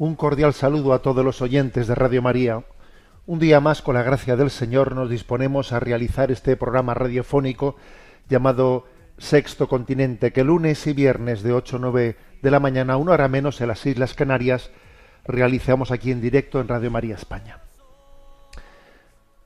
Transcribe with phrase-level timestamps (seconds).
[0.00, 2.62] Un cordial saludo a todos los oyentes de Radio María.
[3.26, 7.74] Un día más, con la gracia del Señor, nos disponemos a realizar este programa radiofónico
[8.28, 8.84] llamado
[9.18, 13.26] Sexto Continente, que lunes y viernes de 8 a 9 de la mañana, una hora
[13.26, 14.70] menos en las Islas Canarias,
[15.24, 17.58] realizamos aquí en directo en Radio María España.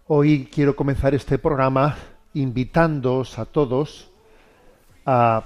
[0.07, 1.97] Hoy quiero comenzar este programa
[2.35, 4.11] invitándoos a todos
[5.07, 5.45] a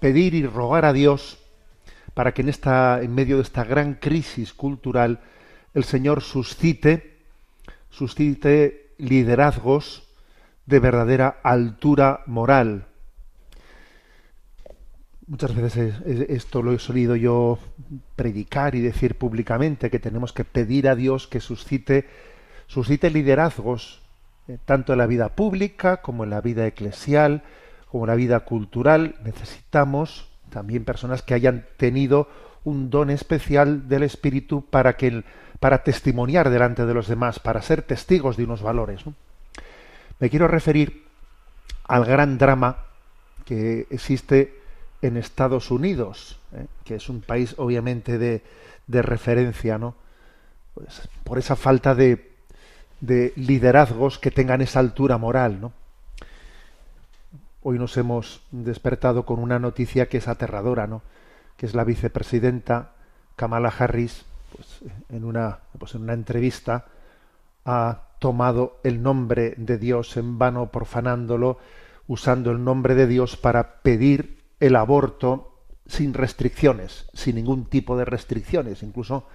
[0.00, 1.38] pedir y rogar a Dios
[2.14, 5.20] para que en esta en medio de esta gran crisis cultural
[5.74, 7.18] el Señor suscite
[7.90, 10.08] suscite liderazgos
[10.66, 12.86] de verdadera altura moral.
[15.26, 17.58] Muchas veces esto lo he solido yo
[18.16, 22.06] predicar y decir públicamente que tenemos que pedir a Dios que suscite
[22.66, 24.02] suscite liderazgos
[24.48, 27.42] eh, tanto en la vida pública como en la vida eclesial,
[27.86, 29.16] como en la vida cultural.
[29.22, 32.28] Necesitamos también personas que hayan tenido
[32.64, 35.24] un don especial del Espíritu para que
[35.58, 39.02] para testimoniar delante de los demás, para ser testigos de unos valores.
[40.18, 41.04] Me quiero referir
[41.84, 42.78] al gran drama
[43.44, 44.60] que existe
[45.02, 46.66] en Estados Unidos, ¿eh?
[46.84, 48.42] que es un país obviamente de,
[48.86, 49.94] de referencia, ¿no?
[50.74, 52.32] Pues, por esa falta de,
[53.00, 55.72] de liderazgos que tengan esa altura moral, ¿no?
[57.62, 61.02] Hoy nos hemos despertado con una noticia que es aterradora, ¿no?
[61.56, 62.92] Que es la vicepresidenta
[63.36, 64.24] Kamala Harris,
[64.54, 66.86] pues, en una, pues, en una entrevista
[67.64, 71.58] ha tomado el nombre de Dios en vano, profanándolo,
[72.08, 78.04] usando el nombre de Dios para pedir el aborto sin restricciones, sin ningún tipo de
[78.04, 79.26] restricciones, incluso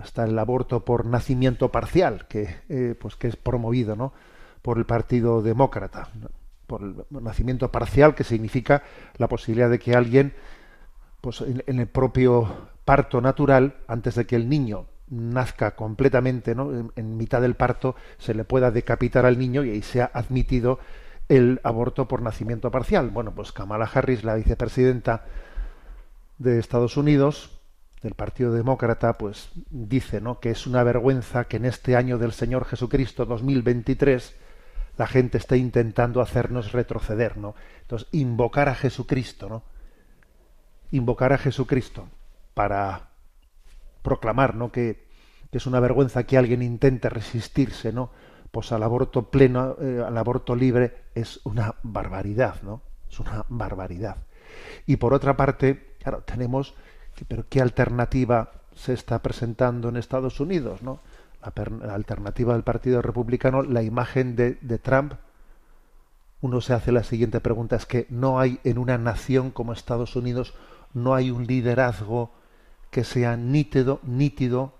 [0.00, 4.12] hasta el aborto por nacimiento parcial, que, eh, pues que es promovido ¿no?
[4.62, 6.08] por el Partido Demócrata
[6.66, 8.82] por el nacimiento parcial, que significa
[9.18, 10.34] la posibilidad de que alguien,
[11.20, 16.90] pues en, el propio parto natural, antes de que el niño nazca completamente, ¿no?
[16.96, 20.78] en, mitad del parto, se le pueda decapitar al niño y ahí se ha admitido
[21.28, 23.10] el aborto por nacimiento parcial.
[23.10, 25.24] Bueno, pues Kamala Harris, la vicepresidenta
[26.38, 27.58] de Estados Unidos,
[28.02, 30.40] del Partido Demócrata, pues dice, ¿no?
[30.40, 34.34] que es una vergüenza que en este año del Señor Jesucristo 2023
[34.96, 37.54] la gente está intentando hacernos retroceder, ¿no?
[37.82, 39.62] Entonces, invocar a Jesucristo, ¿no?
[40.90, 42.08] Invocar a Jesucristo
[42.54, 43.08] para
[44.02, 44.70] proclamar, ¿no?
[44.70, 45.10] Que,
[45.52, 48.10] es una vergüenza que alguien intente resistirse, ¿no?
[48.50, 52.80] Pues al aborto pleno, eh, al aborto libre, es una barbaridad, ¿no?
[53.10, 54.16] Es una barbaridad.
[54.86, 56.74] Y por otra parte, claro, tenemos,
[57.28, 61.00] pero ¿qué alternativa se está presentando en Estados Unidos, ¿no?
[61.42, 65.14] La, alternativa del Partido Republicano, la imagen de, de Trump,
[66.40, 70.16] uno se hace la siguiente pregunta, es que no hay en una nación como Estados
[70.16, 70.54] Unidos,
[70.92, 72.32] no hay un liderazgo
[72.90, 74.74] que sea nítido, nítido,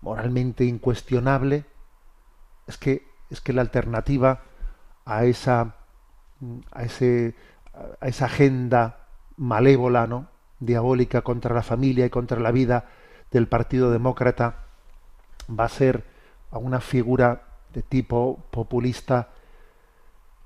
[0.00, 1.64] moralmente incuestionable.
[2.66, 4.42] Es que, es que la alternativa
[5.04, 5.74] a esa,
[6.70, 7.34] a ese,
[8.00, 10.28] a esa agenda malévola, ¿no?
[10.60, 12.86] diabólica contra la familia y contra la vida
[13.30, 14.63] del Partido Demócrata
[15.48, 16.04] va a ser
[16.50, 19.30] a una figura de tipo populista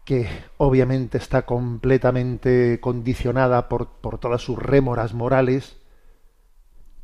[0.04, 0.26] que
[0.56, 5.76] obviamente está completamente condicionada por, por, todas sus rémoras morales,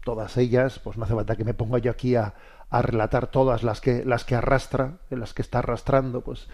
[0.05, 2.33] todas ellas, pues no hace falta que me ponga yo aquí a,
[2.71, 6.49] a relatar todas las que, las que arrastra, las que está arrastrando, pues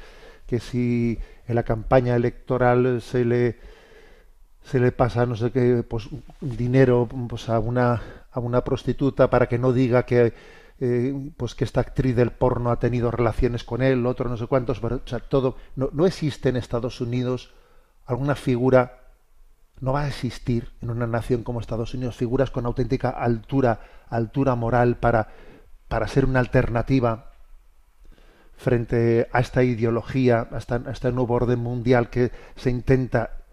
[0.46, 3.56] que si en la campaña electoral se le
[4.64, 6.08] se le pasa no sé qué pues
[6.40, 10.34] dinero pues a una a una prostituta para que no diga que
[10.80, 14.46] eh, pues que esta actriz del porno ha tenido relaciones con él, otro no sé
[14.46, 17.52] cuántos, pero, o sea, todo, no, no existe en Estados Unidos
[18.06, 19.00] alguna figura,
[19.80, 24.54] no va a existir en una nación como Estados Unidos figuras con auténtica altura, altura
[24.54, 25.28] moral para,
[25.88, 27.32] para ser una alternativa
[28.56, 33.44] frente a esta ideología, a, a este nuevo orden mundial que se intenta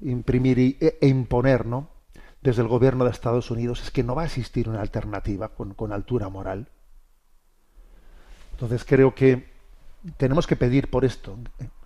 [0.00, 1.99] imprimir e, e imponer, ¿no?
[2.42, 5.92] Desde el gobierno de Estados Unidos es que no va a existir una alternativa con,
[5.92, 6.68] altura moral.
[8.52, 9.50] Entonces creo que
[10.16, 11.36] tenemos que pedir por esto.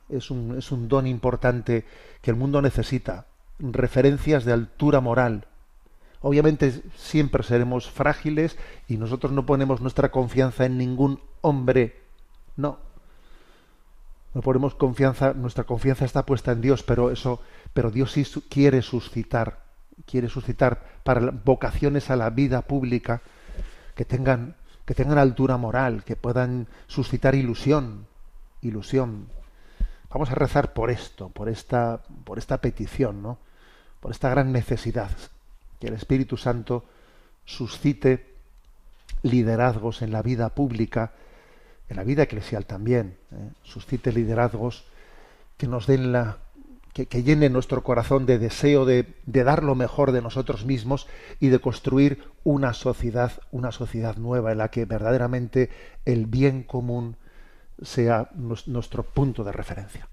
[0.08, 1.84] Es un, es un don importante
[2.22, 3.26] que el mundo necesita.
[3.58, 5.48] Referencias de altura moral.
[6.20, 8.56] Obviamente siempre seremos frágiles
[8.88, 12.00] y nosotros no ponemos nuestra confianza en ningún hombre.
[12.56, 12.78] No.
[14.34, 17.40] No ponemos confianza, nuestra confianza está puesta en Dios, pero eso,
[17.72, 19.63] pero Dios sí quiere suscitar,
[20.06, 23.23] quiere suscitar para vocaciones a la vida pública
[23.94, 28.06] que tengan que tengan altura moral, que puedan suscitar ilusión,
[28.61, 29.29] ilusión.
[30.11, 33.38] Vamos a rezar por esto, por esta, por esta petición, ¿no?
[34.00, 35.11] Por esta gran necesidad,
[35.81, 36.85] que el Espíritu Santo
[37.47, 38.35] suscite
[39.23, 41.12] liderazgos en la vida pública,
[41.88, 43.50] en la vida eclesial también, ¿eh?
[43.62, 44.85] suscite liderazgos
[45.56, 46.38] que nos den la,
[46.94, 51.08] que, llene nuestro corazón de deseo de, dar lo mejor de nosotros mismos
[51.41, 55.70] y de construir una sociedad, una sociedad nueva en la que verdaderamente
[56.05, 57.17] el bien común
[57.82, 60.08] sea nuestro punto de referencia.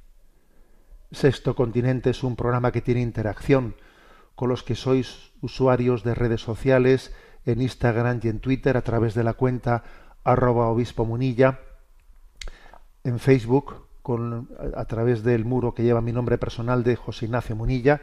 [1.12, 3.76] Sexto Continente es un programa que tiene interacción
[4.34, 7.14] con los que sois usuarios de redes sociales
[7.46, 9.84] en Instagram y en Twitter a través de la cuenta
[10.24, 11.60] arroba obispo munilla,
[13.04, 17.56] en Facebook con, a, través del muro que lleva mi nombre personal de José Ignacio
[17.56, 18.02] Munilla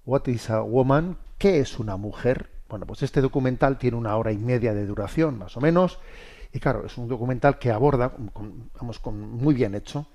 [0.05, 1.17] What is a Woman?
[1.37, 2.49] ¿Qué es una mujer?
[2.69, 5.99] Bueno, pues este documental tiene una hora y media de duración, más o menos,
[6.53, 8.13] y claro, es un documental que aborda,
[8.79, 10.07] vamos, con muy bien hecho,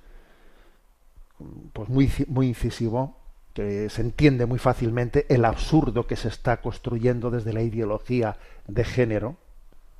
[1.75, 3.19] pues muy, muy incisivo,
[3.53, 8.85] que se entiende muy fácilmente el absurdo que se está construyendo desde la ideología de
[8.85, 9.37] género,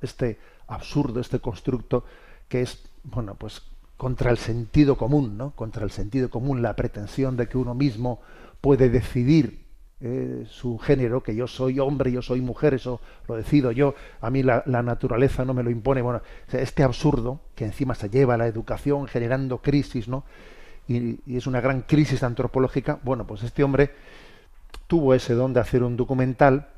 [0.01, 2.05] este absurdo, este constructo
[2.49, 3.70] que es, bueno, pues
[4.01, 5.51] contra el sentido común, ¿no?
[5.51, 8.19] Contra el sentido común, la pretensión de que uno mismo
[8.59, 9.63] puede decidir
[9.99, 14.31] eh, su género, que yo soy hombre, yo soy mujer, eso lo decido yo, a
[14.31, 16.01] mí la, naturaleza no me lo impone.
[16.01, 20.23] Bueno, este absurdo que encima se lleva a la educación generando crisis, ¿no?
[20.87, 22.97] Y, es una gran crisis antropológica.
[23.03, 23.91] Bueno, pues este hombre
[24.87, 26.69] tuvo ese don de hacer un documental,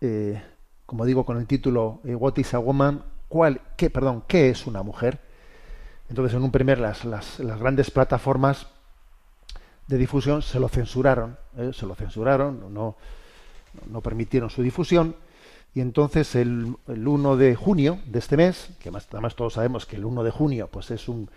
[0.00, 0.42] eh,
[0.86, 3.04] como digo, con el título eh, What is a Woman?
[3.28, 5.28] ¿Cuál, qué, perdón, ¿qué es una mujer?
[6.10, 8.66] Entonces, en un primer, las, las, grandes plataformas
[9.86, 11.70] de difusión se lo censuraron, ¿eh?
[11.72, 12.96] se lo censuraron, no,
[13.88, 15.14] no permitieron su difusión.
[15.72, 19.96] Y entonces el, el, 1 de junio de este mes, que además todos sabemos que
[19.96, 21.30] el 1 de junio pues es un,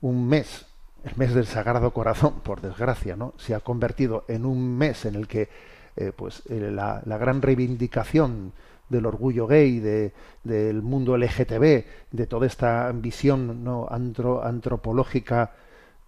[0.00, 0.64] un mes,
[1.04, 3.34] el mes del Sagrado Corazón, por desgracia, ¿no?
[3.36, 5.50] se ha convertido en un mes en el que
[5.96, 8.52] eh, pues eh, la, la, gran reivindicación
[8.88, 10.12] del orgullo gay, de,
[10.44, 13.86] del mundo LGTB, de toda esta visión ¿no?
[13.90, 15.52] antropológica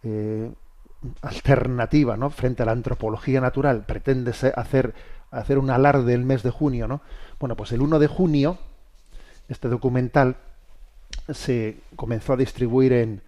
[0.03, 0.51] eh,
[1.23, 2.31] alternativa ¿no?
[2.31, 4.95] frente a la antropología natural, pretende hacer,
[5.31, 6.89] hacer un alarde el mes de junio.
[6.89, 7.01] ¿no?
[7.39, 8.59] Bueno, pues el 1 de junio,
[9.49, 10.37] este documental
[11.33, 13.23] se comenzó a distribuir en,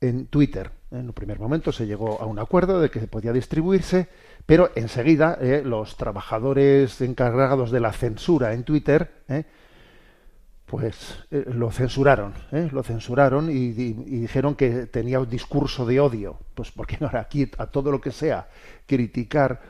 [0.00, 0.70] en Twitter.
[0.92, 4.08] En un primer momento se llegó a un acuerdo de que podía distribuirse
[4.46, 9.44] pero enseguida eh, los trabajadores encargados de la censura en Twitter, eh,
[10.66, 16.38] pues eh, lo censuraron, lo censuraron y, dijeron que tenía un discurso de odio.
[16.54, 18.48] Pues porque ahora aquí a todo lo que sea
[18.86, 19.60] criticar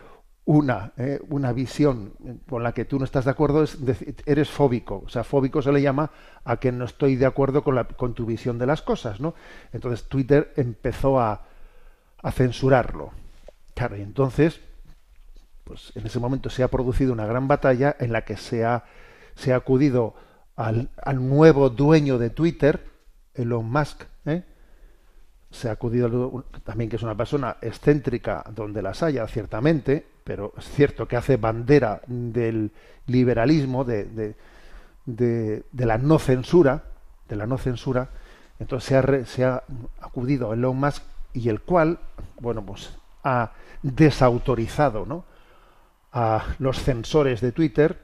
[0.45, 2.15] una, eh, una visión
[2.49, 3.79] con la que tú no estás de acuerdo, es
[4.27, 5.03] eres fóbico.
[5.07, 6.11] O sea, fóbico se le llama
[6.45, 9.35] a que no estoy de acuerdo con, la, con tu visión de las cosas, ¿no?
[9.73, 11.43] Entonces Twitter empezó a,
[12.23, 13.13] a censurarlo.
[13.75, 14.61] Claro, y entonces,
[15.65, 18.85] pues en ese momento se ha producido una gran batalla en la que se ha,
[19.37, 20.15] se ha acudido
[20.57, 22.85] al, al nuevo dueño de Twitter,
[23.35, 24.45] Elon Musk, ¿eh?
[25.53, 30.65] Se ha acudido también que es una persona excéntrica donde las haya, ciertamente, pero es
[30.65, 32.73] cierto que hace bandera del
[33.07, 34.35] liberalismo, de,
[35.05, 36.85] de, la no censura,
[37.29, 38.09] de la no censura,
[38.59, 39.63] entonces se ha, se ha
[40.01, 41.03] acudido a Elon Musk
[41.35, 41.99] y el cual,
[42.41, 42.91] bueno, pues
[43.23, 45.25] ha desautorizado ¿no?
[46.13, 48.01] a los censores de Twitter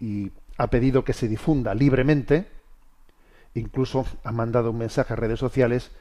[0.00, 2.48] y ha pedido que se difunda libremente,
[3.54, 5.92] incluso ha mandado un mensaje a redes sociales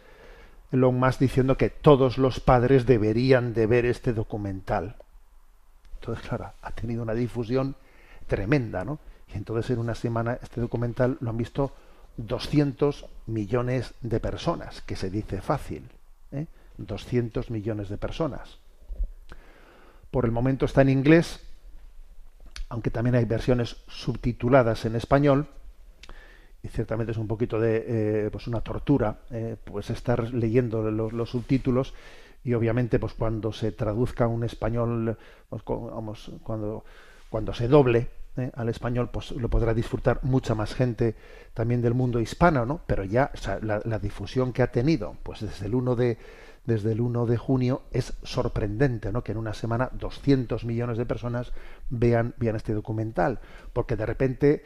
[0.71, 4.95] Elon Musk diciendo que todos los padres deberían de ver este documental.
[5.95, 7.75] Entonces, claro, ha tenido una difusión
[8.27, 8.99] tremenda, ¿no?
[9.33, 11.73] Y entonces en una semana este documental lo han visto
[12.17, 15.89] 200 millones de personas, que se dice fácil,
[16.31, 16.47] ¿eh?
[16.77, 18.57] 200 millones de personas.
[20.09, 21.41] Por el momento está en inglés,
[22.69, 25.47] aunque también hay versiones subtituladas en español,
[26.63, 31.29] y ciertamente es un poquito de eh, pues una tortura eh, pues estar leyendo los,
[31.29, 31.93] subtítulos
[32.43, 35.17] y obviamente pues cuando se traduzca un español
[35.49, 36.83] pues, vamos cuando
[37.29, 41.15] cuando se doble eh, al español pues lo podrá disfrutar mucha más gente
[41.53, 45.65] también del mundo hispano no pero ya la, la, difusión que ha tenido pues desde
[45.65, 46.17] el 1 de
[46.65, 49.23] desde el 1 de junio es sorprendente ¿no?
[49.23, 51.51] que en una semana 200 millones de personas
[51.89, 53.39] vean, vean este documental
[53.73, 54.63] porque de repente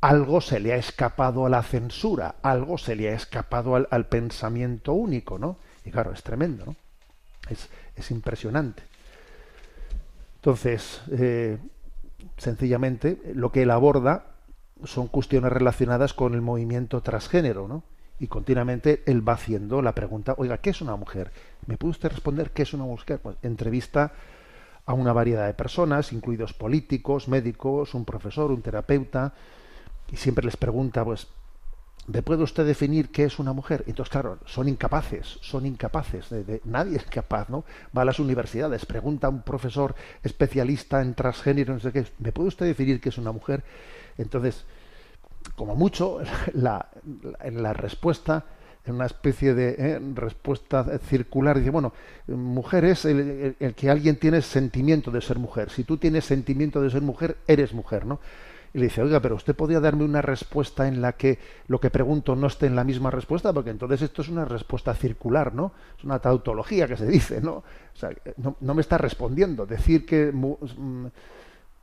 [0.00, 4.92] algo se le ha escapado a la censura, algo se le ha escapado al, pensamiento
[4.92, 5.58] único, ¿no?
[5.84, 6.76] Y claro, es tremendo, ¿no?
[7.48, 8.82] Es, es impresionante.
[10.36, 11.58] Entonces, eh,
[12.36, 14.26] sencillamente, lo que él aborda
[14.84, 17.82] son cuestiones relacionadas con el movimiento transgénero, ¿no?
[18.18, 21.32] Y continuamente él va haciendo la pregunta, oiga, ¿qué es una mujer?
[21.66, 23.18] ¿Me puede usted responder qué es una mujer?
[23.20, 24.12] Pues entrevista
[24.86, 29.34] a una variedad de personas, incluidos políticos, médicos, un profesor, un terapeuta,
[30.10, 31.28] y siempre les pregunta, pues,
[32.06, 33.84] ¿me puede usted definir qué es una mujer?
[33.86, 37.64] Entonces, claro, son incapaces, son incapaces, de, nadie es capaz, ¿no?
[37.96, 42.32] Va a las universidades, pregunta a un profesor especialista en transgénero, no sé qué, ¿me
[42.32, 43.64] puede usted definir qué es una mujer?
[44.18, 44.64] Entonces,
[45.56, 46.20] como mucho,
[46.54, 46.88] la,
[47.50, 48.44] la, respuesta,
[48.84, 50.00] en una especie de ¿eh?
[50.14, 51.92] respuesta circular, dice, bueno,
[52.28, 55.70] mujer es el, el, que alguien tiene sentimiento de ser mujer.
[55.70, 58.20] Si tú tienes sentimiento de ser mujer, eres mujer, ¿no?
[58.76, 61.88] Y le dice, oiga, pero usted podría darme una respuesta en la que lo que
[61.88, 65.72] pregunto no esté en la misma respuesta, porque entonces esto es una respuesta circular, ¿no?
[65.96, 67.52] Es una tautología que se dice, ¿no?
[67.54, 67.64] O
[67.94, 69.64] sea, no, me está respondiendo.
[69.64, 71.06] Decir que, mm,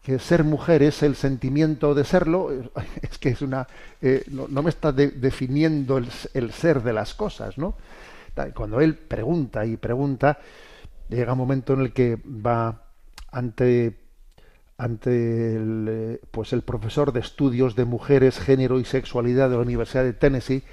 [0.04, 2.52] que ser mujer es el sentimiento de serlo,
[3.02, 3.68] es que es una...
[4.00, 7.74] Eh, no, me está definiendo el, el, ser de las cosas, ¿no?
[8.54, 10.38] Cuando él pregunta y pregunta,
[11.10, 12.84] llega un momento en el que va
[13.32, 14.03] ante
[14.84, 19.62] ante el, eh, pues el profesor de estudios de mujeres, género y sexualidad de la
[19.62, 20.64] Universidad de Tennessee,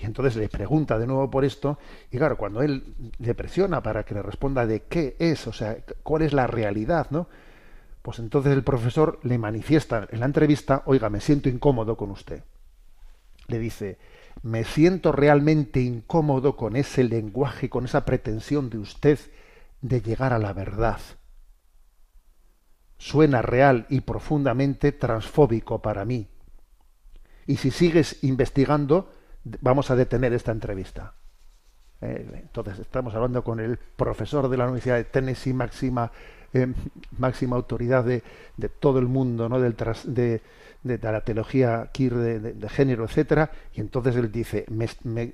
[0.00, 1.78] y entonces le pregunta de nuevo por esto,
[2.10, 5.76] y claro, cuando él le presiona para que le responda de qué es, o sea,
[6.02, 7.28] cuál es la realidad, ¿no?
[8.00, 12.42] Pues entonces el profesor le manifiesta en la entrevista, oiga, me siento incómodo con usted.
[13.48, 13.98] Le dice,
[14.42, 19.18] me siento realmente incómodo con ese lenguaje, con esa pretensión de usted
[19.82, 21.00] de llegar a la verdad
[22.98, 26.26] suena real y profundamente transfóbico para mí.
[27.46, 29.10] Y si sigues investigando,
[29.60, 31.14] vamos a detener esta entrevista.
[32.00, 36.12] Eh, entonces, estamos hablando con el profesor de la Universidad de Tennessee, máxima,
[36.52, 36.72] eh,
[37.18, 38.22] máxima autoridad de,
[38.56, 39.60] de, todo el mundo, ¿no?
[39.60, 39.74] Del
[40.04, 40.42] de,
[40.82, 44.66] de, la teología queer de, género, etcétera, y entonces él dice,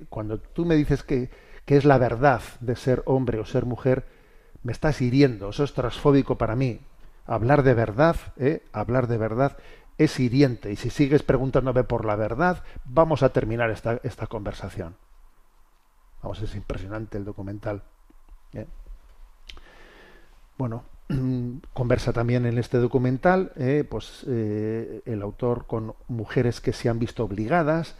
[0.09, 1.29] cuando tú me dices que,
[1.65, 4.05] que es la verdad de ser hombre o ser mujer,
[4.63, 6.79] me estás hiriendo, eso es transfóbico para mí
[7.25, 8.63] hablar de verdad, ¿eh?
[8.71, 9.57] hablar de verdad
[9.97, 10.71] es hiriente.
[10.71, 14.95] Y si sigues preguntándome por la verdad, vamos a terminar esta, esta conversación.
[16.21, 17.83] Vamos, es impresionante el documental.
[18.53, 18.65] ¿eh?
[20.57, 20.83] Bueno,
[21.73, 23.85] conversa también en este documental, ¿eh?
[23.89, 27.95] pues eh, el autor con mujeres que se han visto obligadas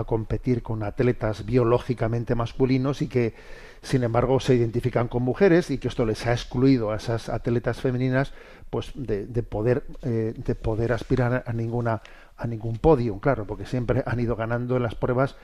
[0.00, 3.34] a competir con atletas biológicamente masculinos y que
[3.82, 7.80] sin embargo se identifican con mujeres y que esto les ha excluido a esas atletas
[7.80, 8.32] femeninas
[8.68, 12.02] pues de, poder eh, de poder aspirar a ninguna
[12.36, 15.36] a ningún podio claro porque siempre han ido ganando en las pruebas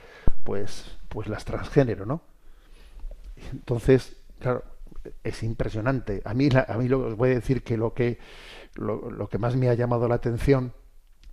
[0.45, 2.21] pues pues las transgénero no
[3.53, 4.65] entonces claro
[5.25, 6.23] es impresionante.
[6.25, 8.19] A mí, a mí lo, os voy a decir que lo que
[8.75, 10.73] lo, que más me ha llamado la atención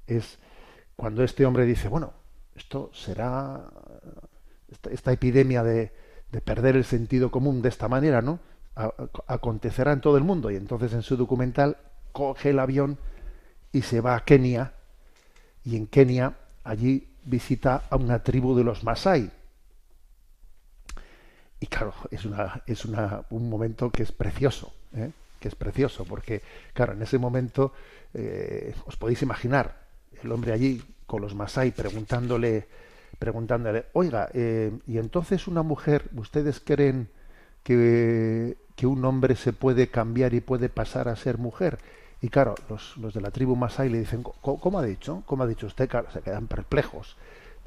[0.08, 0.40] es
[0.96, 2.14] cuando este hombre dice, bueno,
[2.56, 3.70] esto será
[4.92, 5.92] esta, epidemia de,
[6.32, 8.40] de, perder el sentido común de esta manera, ¿no?
[9.28, 10.52] acontecerá en todo el mundo.
[10.52, 11.78] Y entonces en su documental
[12.12, 12.98] coge el avión
[13.72, 14.74] y se va a Kenia.
[15.64, 19.32] Y en Kenia, allí visita a una tribu de los Masai.
[21.60, 25.12] Y claro, es, una, es un momento que es precioso, ¿eh?
[25.40, 26.42] que es precioso, porque
[26.74, 27.74] claro, en ese momento
[28.14, 29.84] eh, os podéis imaginar
[30.22, 30.84] el hombre allí
[31.14, 32.66] con los Masai preguntándole,
[33.20, 37.08] preguntándole, oiga, eh, y entonces una mujer, ¿ustedes creen
[37.62, 41.78] que, que un hombre se puede cambiar y puede pasar a ser mujer?
[42.20, 45.22] Y claro, los, los de la tribu Masai le dicen, ¿cómo, ha dicho?
[45.28, 45.88] ¿Cómo ha dicho usted?
[46.12, 47.16] se quedan perplejos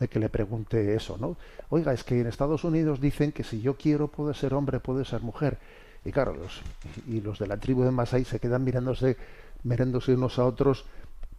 [0.01, 1.37] de que le pregunte eso, ¿no?
[1.69, 5.05] Oiga, es que en Estados Unidos dicen que si yo quiero puedo ser hombre, puedo
[5.05, 5.59] ser mujer.
[6.05, 6.63] Y claro, los,
[7.07, 9.17] y los de la tribu de Masai se quedan mirándose,
[9.63, 10.85] mirándose unos a otros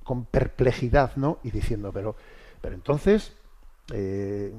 [0.08, 1.40] con perplejidad, ¿no?
[1.44, 2.16] Y diciendo, pero,
[2.62, 3.34] pero entonces,
[3.94, 4.54] eh,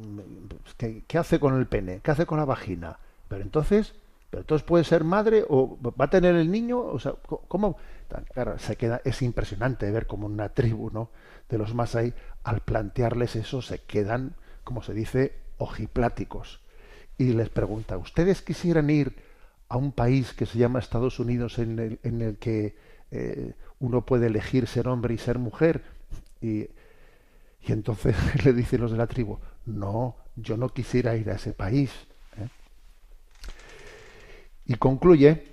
[0.77, 2.01] ¿qué, ¿qué, hace con el pene?
[2.03, 2.99] ¿Qué hace con la vagina?
[3.29, 3.95] Pero entonces,
[4.29, 7.15] pero entonces puede ser madre o va a tener el niño, o sea,
[7.49, 7.79] ¿cómo?
[8.35, 11.09] Claro, se queda, es impresionante ver como una tribu, ¿no?
[11.49, 12.13] De los Masai,
[12.45, 16.61] al plantearles eso, se quedan, como se dice, ojipláticos.
[17.17, 19.17] Y les pregunta, ¿ustedes quisieran ir
[19.71, 22.77] a un país que se llama Estados Unidos en el, en el que
[23.11, 25.83] eh, uno puede elegir ser hombre y ser mujer?
[26.41, 26.69] Y,
[27.61, 31.53] y entonces le dicen los de la tribu, no, yo no quisiera ir a ese
[31.53, 31.91] país
[34.69, 35.45] y concluye,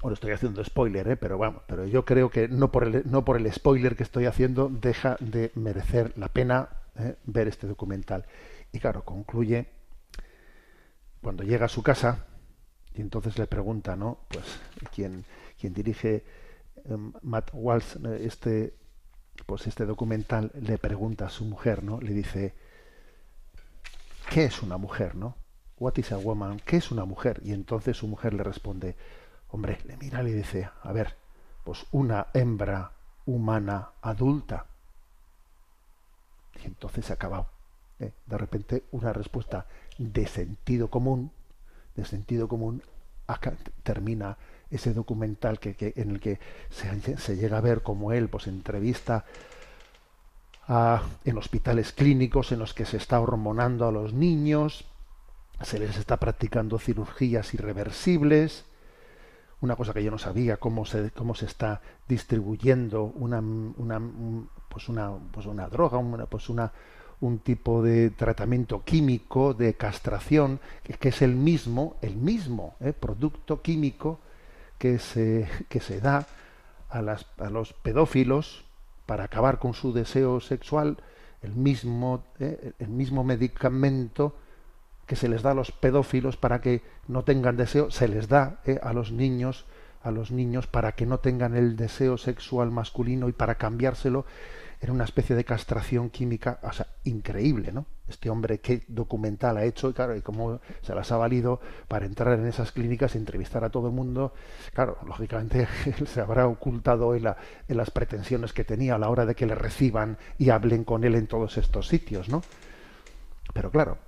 [0.00, 1.16] bueno, estoy haciendo spoiler, ¿eh?
[1.16, 4.26] pero bueno, pero yo creo que no por el, no por el spoiler que estoy
[4.26, 7.16] haciendo deja de merecer la pena ¿eh?
[7.24, 8.24] ver este documental.
[8.72, 9.66] Y claro, concluye
[11.20, 12.24] cuando llega a su casa
[12.94, 14.20] y entonces le pregunta, ¿no?
[14.28, 14.44] Pues
[14.94, 15.24] quien,
[15.60, 16.24] quien dirige
[17.22, 18.74] Matt Walsh este
[19.44, 22.00] pues este documental le pregunta a su mujer, ¿no?
[22.00, 22.54] Le dice
[24.30, 25.36] ¿qué es una mujer, no?
[25.78, 26.60] What is a woman?
[26.64, 27.40] ¿Qué es una mujer?
[27.44, 28.96] Y entonces su mujer le responde,
[29.50, 31.16] hombre, le mira y le dice, a ver,
[31.64, 32.92] pues una hembra
[33.26, 34.66] humana adulta.
[36.62, 37.48] Y entonces se ha acabado.
[38.00, 38.12] ¿eh?
[38.26, 39.66] De repente una respuesta
[39.98, 41.30] de sentido común,
[41.94, 42.82] de sentido común,
[43.26, 44.38] acá termina
[44.70, 46.38] ese documental que, en el que
[46.70, 49.24] se, se, llega a ver como él pues entrevista
[51.24, 54.84] en hospitales clínicos en los que se está hormonando a los niños,
[55.62, 58.64] se les está practicando cirugías irreversibles,
[59.60, 64.00] una cosa que yo no sabía, cómo se, cómo se está distribuyendo una, una,
[64.68, 66.72] pues una, pues una droga, una, pues una,
[67.20, 72.92] un tipo de tratamiento químico de castración, que, es el mismo, el mismo ¿eh?
[72.92, 74.20] producto químico
[74.78, 76.26] que se, que se da
[76.88, 78.64] a, las, a los pedófilos
[79.06, 80.98] para acabar con su deseo sexual,
[81.42, 82.72] el mismo, ¿eh?
[82.78, 84.36] el mismo medicamento
[85.06, 88.60] que se les da a los pedófilos para que no tengan deseo, se les da
[88.64, 89.64] eh, a los niños,
[90.02, 94.26] a los niños para que no tengan el deseo sexual masculino y para cambiárselo
[94.80, 97.86] en una especie de castración química, o sea, increíble, ¿no?
[98.08, 102.06] Este hombre qué documental ha hecho y claro, y cómo se las ha valido para
[102.06, 104.32] entrar en esas clínicas entrevistar a todo el mundo.
[104.72, 105.66] Claro, lógicamente
[105.98, 107.36] él se habrá ocultado en, la,
[107.68, 111.04] en las pretensiones que tenía a la hora de que le reciban y hablen con
[111.04, 112.42] él en todos estos sitios, ¿no?
[113.52, 113.98] Pero claro,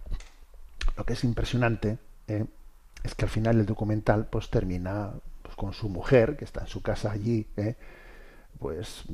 [0.96, 2.44] lo que es impresionante eh,
[3.02, 6.66] es que al final el documental pues termina pues, con su mujer, que está en
[6.66, 7.76] su casa allí, eh,
[8.58, 9.04] pues,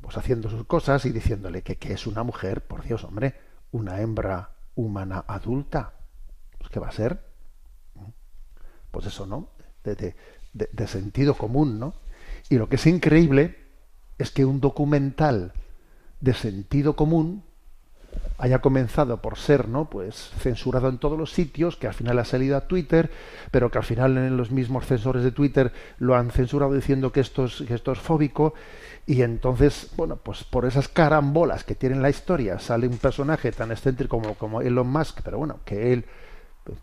[0.00, 3.34] pues haciendo sus cosas y diciéndole que, que, es una mujer, por Dios, hombre,
[3.72, 5.94] una hembra humana adulta.
[6.58, 7.20] Pues, ¿Qué va a ser?
[8.90, 9.50] Pues eso, ¿no?
[9.84, 11.94] De, de, de sentido común, ¿no?
[12.48, 13.56] Y lo que es increíble
[14.18, 15.52] es que un documental
[16.20, 17.44] de sentido común
[18.38, 22.24] haya comenzado por ser no pues censurado en todos los sitios que al final ha
[22.24, 23.10] salido a Twitter
[23.50, 27.20] pero que al final en los mismos censores de Twitter lo han censurado diciendo que
[27.20, 28.54] esto es, que esto es fóbico
[29.06, 33.72] y entonces bueno pues por esas carambolas que tiene la historia sale un personaje tan
[33.72, 36.06] excéntrico como, como Elon Musk pero bueno que él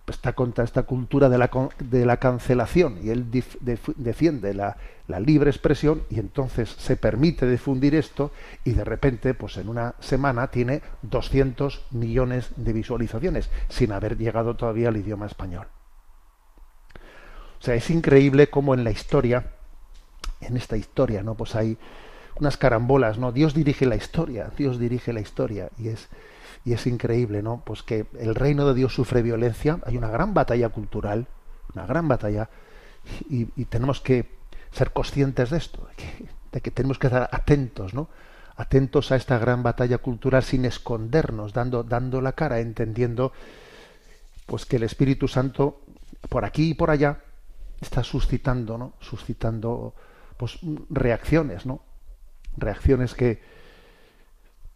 [0.07, 3.25] está contra esta cultura de la, de la cancelación y él
[3.95, 8.31] defiende la, la, libre expresión y entonces se permite difundir esto
[8.63, 14.55] y de repente pues en una semana tiene 200 millones de visualizaciones sin haber llegado
[14.55, 15.67] todavía al idioma español.
[17.59, 19.51] O sea, es increíble cómo en la historia,
[20.41, 21.35] en esta historia, ¿no?
[21.35, 21.77] Pues hay
[22.39, 23.31] unas carambolas, ¿no?
[23.31, 26.07] Dios dirige la historia, Dios dirige la historia y es
[26.67, 27.63] y es increíble, ¿no?
[27.65, 31.25] Pues que el reino de Dios sufre violencia, hay una gran batalla cultural,
[31.73, 32.49] una gran batalla,
[33.29, 34.27] y, tenemos que
[34.73, 35.87] ser conscientes de esto,
[36.51, 38.09] de que, tenemos que estar atentos, ¿no?
[38.57, 43.31] Atentos a esta gran batalla cultural sin escondernos, dando, dando la cara, entendiendo
[44.45, 45.79] pues que el Espíritu Santo
[46.27, 47.19] por aquí y por allá
[47.79, 48.91] está suscitando, ¿no?
[48.99, 49.95] Suscitando
[50.35, 51.79] pues reacciones, ¿no?
[52.57, 53.41] Reacciones que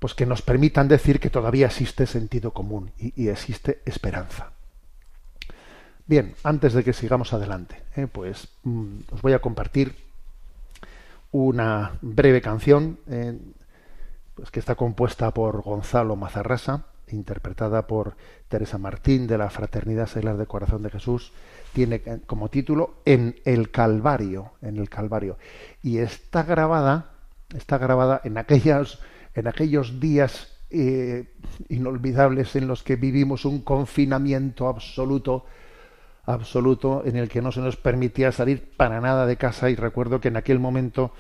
[0.01, 4.49] pues que nos permitan decir que todavía existe sentido común y existe esperanza.
[6.07, 9.95] Bien, antes de que sigamos adelante, eh, pues mm, os voy a compartir
[11.31, 13.37] una breve canción eh,
[14.33, 18.15] pues que está compuesta por Gonzalo Mazarrasa, interpretada por
[18.49, 21.31] Teresa Martín de la Fraternidad Seglar de Corazón de Jesús.
[21.73, 25.37] Tiene como título En el Calvario, en el Calvario.
[25.83, 27.11] Y está grabada,
[27.55, 28.99] está grabada en aquellos,
[29.34, 31.34] en aquellos días eh,
[31.70, 35.46] inolvidables en los que vivimos un confinamiento absoluto
[36.26, 39.70] absoluto en el que no se nos permitía salir para nada de casa.
[39.70, 41.12] Y recuerdo que en aquel momento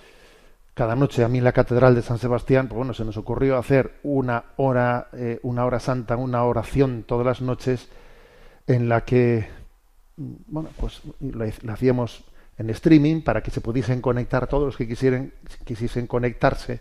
[0.73, 3.57] cada noche a mí en la catedral de San Sebastián pues bueno se nos ocurrió
[3.57, 7.89] hacer una hora eh, una hora santa una oración todas las noches
[8.67, 9.49] en la que
[10.15, 12.23] bueno pues la, hacíamos
[12.57, 15.33] en streaming para que se pudiesen conectar todos los que quisieran
[15.65, 16.79] quisiesen conectarse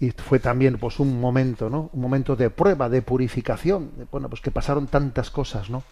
[0.00, 4.40] y fue también pues un momento no un momento de prueba de purificación bueno pues
[4.40, 5.82] que pasaron tantas cosas no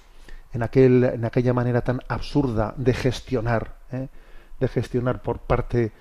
[0.56, 4.08] en, aquel, en aquella manera tan absurda de gestionar, ¿eh?
[4.58, 5.92] de gestionar por parte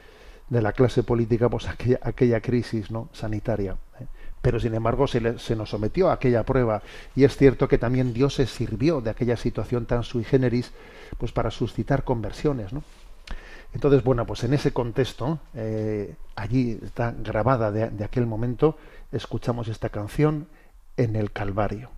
[0.49, 3.09] de la clase política pues aquella, aquella crisis ¿no?
[3.11, 3.77] sanitaria.
[3.99, 4.05] ¿eh?
[4.41, 6.81] Pero sin embargo se, se, nos sometió a aquella prueba
[7.15, 10.71] y es cierto que también Dios se sirvió de aquella situación tan sui generis
[11.17, 12.71] pues para suscitar conversiones.
[12.71, 12.83] ¿no?
[13.75, 18.77] Entonces, bueno, pues en ese contexto, eh, allí está grabada de, de aquel momento,
[19.11, 20.47] escuchamos esta canción
[20.95, 21.89] en el Calvario.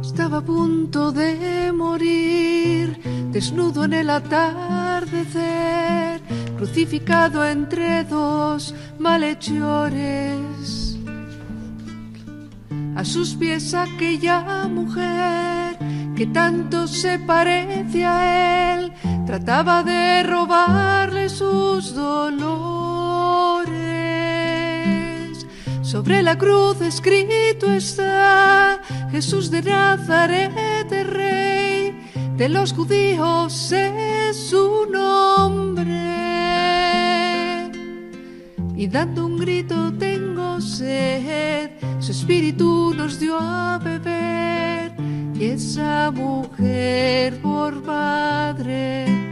[0.00, 2.96] Estaba a punto de morir,
[3.32, 5.40] desnudo en el atardecer,
[6.56, 10.96] crucificado entre dos malhechores.
[12.94, 15.76] A sus pies aquella mujer
[16.22, 18.92] que tanto se parece a él,
[19.26, 23.72] trataba de robarle sus dolores.
[25.82, 28.80] Sobre la cruz escrito está
[29.10, 36.31] Jesús de Nazaret, rey de los judíos es su nombre.
[38.74, 44.94] Y dando un grito tengo sed, su espíritu nos dio a beber
[45.34, 49.22] y esa mujer por padre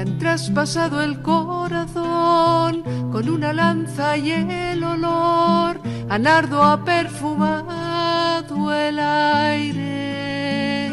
[0.00, 5.80] han traspasado el corazón con una lanza y el olor.
[6.08, 10.90] A nardo ha perfumado el aire.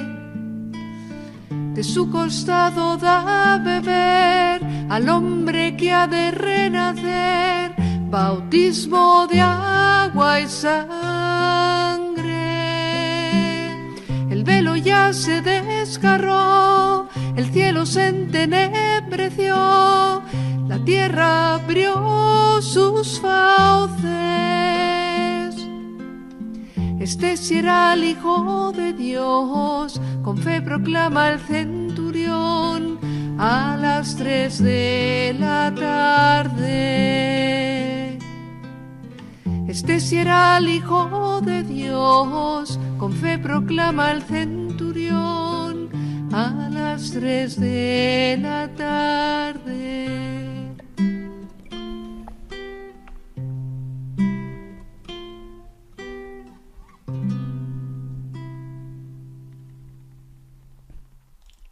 [1.74, 7.76] De su costado da beber al hombre que ha de renacer,
[8.10, 10.78] bautismo de agua y sangre.
[14.30, 19.54] El velo ya se desgarró el cielo se entenebreció,
[20.68, 24.10] la tierra abrió sus fauces.
[27.00, 31.87] Este será el Hijo de Dios, con fe proclama el centurión
[33.38, 36.58] a las tres de la tarde.
[39.68, 45.90] Este será el Hijo de Dios, con fe proclama el centurión
[46.34, 50.08] a las tres de la tarde.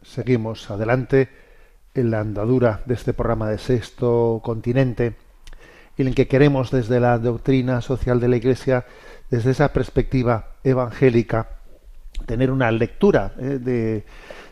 [0.04, 1.44] Seguimos adelante
[1.95, 5.15] en la andadura de este programa de Sexto Continente,
[5.97, 8.86] en el que queremos desde la doctrina social de la Iglesia,
[9.29, 11.49] desde esa perspectiva evangélica,
[12.25, 14.05] tener una lectura eh, de,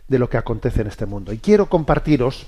[0.07, 1.33] de lo que acontece en este mundo.
[1.33, 2.47] Y quiero compartiros,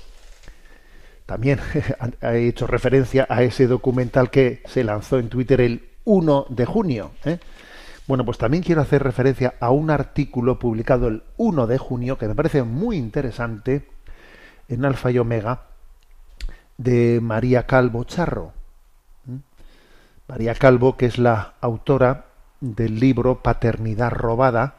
[1.26, 1.60] también
[2.22, 7.10] he hecho referencia a ese documental que se lanzó en Twitter el 1 de junio.
[7.24, 7.38] ¿eh?
[8.06, 12.28] Bueno, pues también quiero hacer referencia a un artículo publicado el 1 de junio que
[12.28, 13.95] me parece muy interesante
[14.68, 15.62] en Alfa y Omega
[16.76, 18.52] de María Calvo Charro.
[20.28, 22.26] María Calvo, que es la autora
[22.60, 24.74] del libro Paternidad Robada,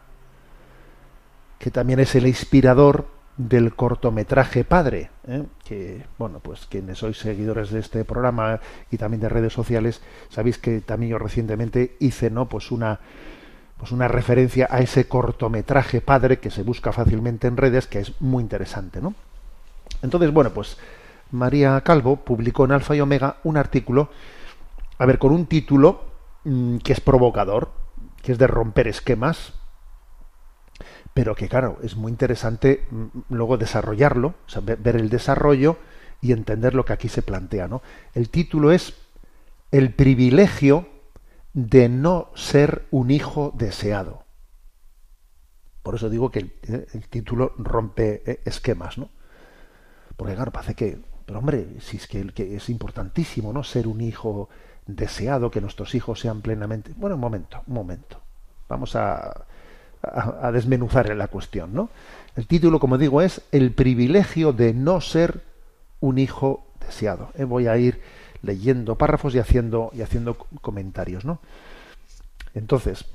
[1.57, 5.43] que también es el inspirador del cortometraje Padre, ¿eh?
[5.63, 10.57] que, bueno, pues quienes sois seguidores de este programa y también de redes sociales, sabéis
[10.57, 12.49] que también yo recientemente hice, ¿no?
[12.49, 12.99] Pues una,
[13.77, 18.19] pues una referencia a ese cortometraje padre que se busca fácilmente en redes, que es
[18.19, 19.13] muy interesante, ¿no?
[20.01, 20.77] Entonces, bueno, pues
[21.31, 24.09] María Calvo publicó en Alfa y Omega un artículo,
[24.97, 26.05] a ver, con un título
[26.43, 27.71] mm, que es provocador,
[28.21, 29.53] que es de romper esquemas,
[31.13, 35.77] pero que claro, es muy interesante mm, luego desarrollarlo, o sea, ver el desarrollo
[36.21, 37.81] y entender lo que aquí se plantea, ¿no?
[38.13, 38.93] El título es
[39.71, 40.87] El privilegio
[41.53, 44.25] de no ser un hijo deseado.
[45.83, 49.09] Por eso digo que el, eh, título rompe eh, esquemas, ¿no?
[50.17, 53.63] Porque claro, parece que, pero hombre, si es que, que, es importantísimo, ¿no?
[53.63, 54.49] Ser un hijo
[54.85, 56.91] deseado, que nuestros hijos sean plenamente.
[56.97, 58.19] Bueno, un momento, un momento.
[58.67, 59.45] Vamos a,
[60.01, 61.89] a, desmenuzar la cuestión, ¿no?
[62.35, 65.41] El título, como digo, es El privilegio de no ser
[65.99, 67.29] un hijo deseado.
[67.35, 68.01] Eh, voy a ir
[68.41, 71.39] leyendo párrafos y haciendo, y haciendo comentarios, ¿no?
[72.53, 73.05] Entonces,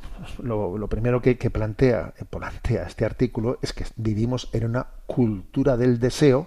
[0.43, 5.99] lo, primero que, plantea, eh, plantea este artículo es que vivimos en una cultura del
[5.99, 6.47] deseo,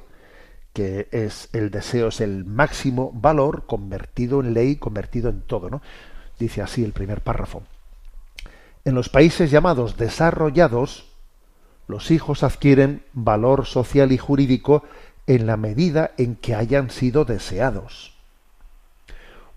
[0.75, 5.81] que es el deseo es el máximo valor convertido en ley, convertido en todo, ¿no?
[6.37, 7.63] Dice así el primer párrafo.
[8.83, 11.05] En los países llamados desarrollados,
[11.87, 14.83] los hijos adquieren valor social y jurídico
[15.27, 18.13] en la medida en que hayan sido deseados.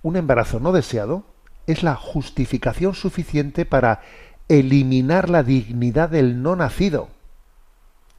[0.04, 1.24] Un embarazo no deseado
[1.66, 4.02] es la justificación suficiente para
[4.48, 7.08] eliminar la dignidad del no nacido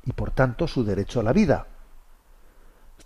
[0.05, 1.68] y por tanto su derecho a la vida.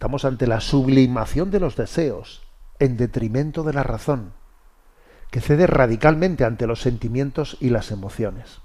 [0.03, 2.43] Estamos ante la sublimación de los deseos
[2.77, 4.33] en detrimento de la razón
[5.31, 8.59] que cede radicalmente ante los sentimientos y las emociones.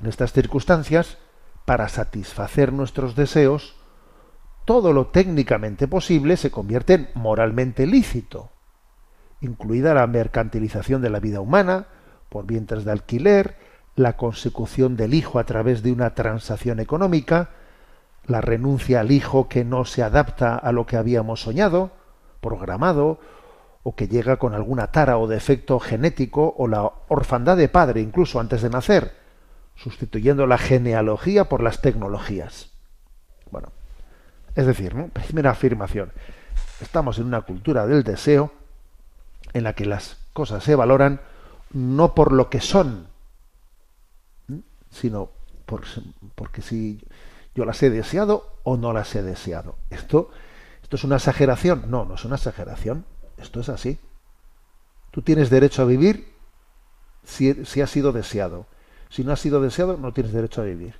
[0.00, 1.18] En estas circunstancias,
[1.64, 3.76] para satisfacer nuestros deseos,
[4.64, 8.50] todo lo técnicamente posible se convierte en moralmente lícito,
[9.40, 11.86] incluida la mercantilización de la vida humana
[12.28, 13.56] por vientres de alquiler,
[13.94, 17.50] la consecución del hijo a través de una transacción económica,
[18.26, 21.90] la renuncia al hijo que no se adapta a lo que habíamos soñado,
[22.40, 23.20] programado
[23.82, 28.40] o que llega con alguna tara o defecto genético o la orfandad de padre incluso
[28.40, 29.14] antes de nacer,
[29.76, 32.70] sustituyendo la genealogía por las tecnologías.
[33.50, 33.68] Bueno,
[34.54, 36.12] es decir, primera afirmación,
[36.80, 38.52] estamos en una cultura del deseo
[39.52, 41.20] en la que las cosas se valoran
[41.72, 43.08] no por lo que son,
[44.90, 45.30] sino
[45.66, 45.82] por,
[46.34, 47.00] porque si
[47.54, 49.76] yo las he deseado o no las he deseado.
[49.90, 50.30] Esto,
[50.82, 51.84] esto es una exageración.
[51.88, 53.04] No, no es una exageración.
[53.38, 53.98] Esto es así.
[55.10, 56.34] Tú tienes derecho a vivir
[57.24, 58.66] si, si has sido deseado.
[59.08, 60.96] Si no has sido deseado, no tienes derecho a vivir.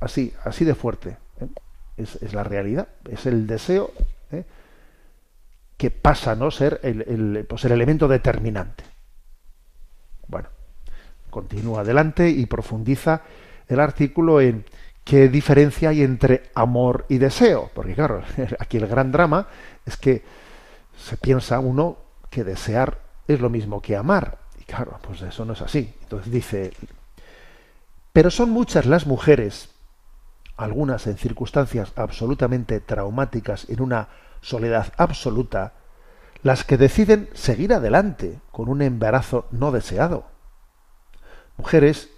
[0.00, 1.16] Así, así de fuerte.
[1.40, 1.48] ¿eh?
[1.96, 2.88] Es, la realidad.
[3.08, 3.92] Es el deseo
[4.30, 4.44] ¿eh?
[5.78, 8.84] que pasa a no ser el, el, pues el elemento determinante.
[10.28, 10.48] Bueno,
[11.30, 13.22] continúa adelante y profundiza
[13.68, 14.64] el artículo en
[15.04, 17.70] qué diferencia hay entre amor y deseo.
[17.74, 18.22] Porque claro,
[18.58, 19.48] aquí el gran drama
[19.84, 20.22] es que
[20.96, 21.98] se piensa uno
[22.30, 24.38] que desear es lo mismo que amar.
[24.60, 25.94] Y claro, pues eso no es así.
[26.02, 26.72] Entonces dice,
[28.12, 29.70] pero son muchas las mujeres,
[30.56, 34.08] algunas en circunstancias absolutamente traumáticas, en una
[34.40, 35.74] soledad absoluta,
[36.42, 40.24] las que deciden seguir adelante con un embarazo no deseado.
[41.56, 42.10] Mujeres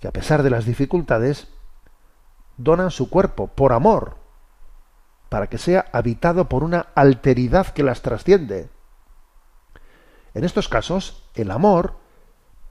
[0.00, 1.48] que a pesar de las dificultades
[2.56, 4.16] donan su cuerpo por amor
[5.28, 8.68] para que sea habitado por una alteridad que las trasciende.
[10.34, 11.96] En estos casos, el amor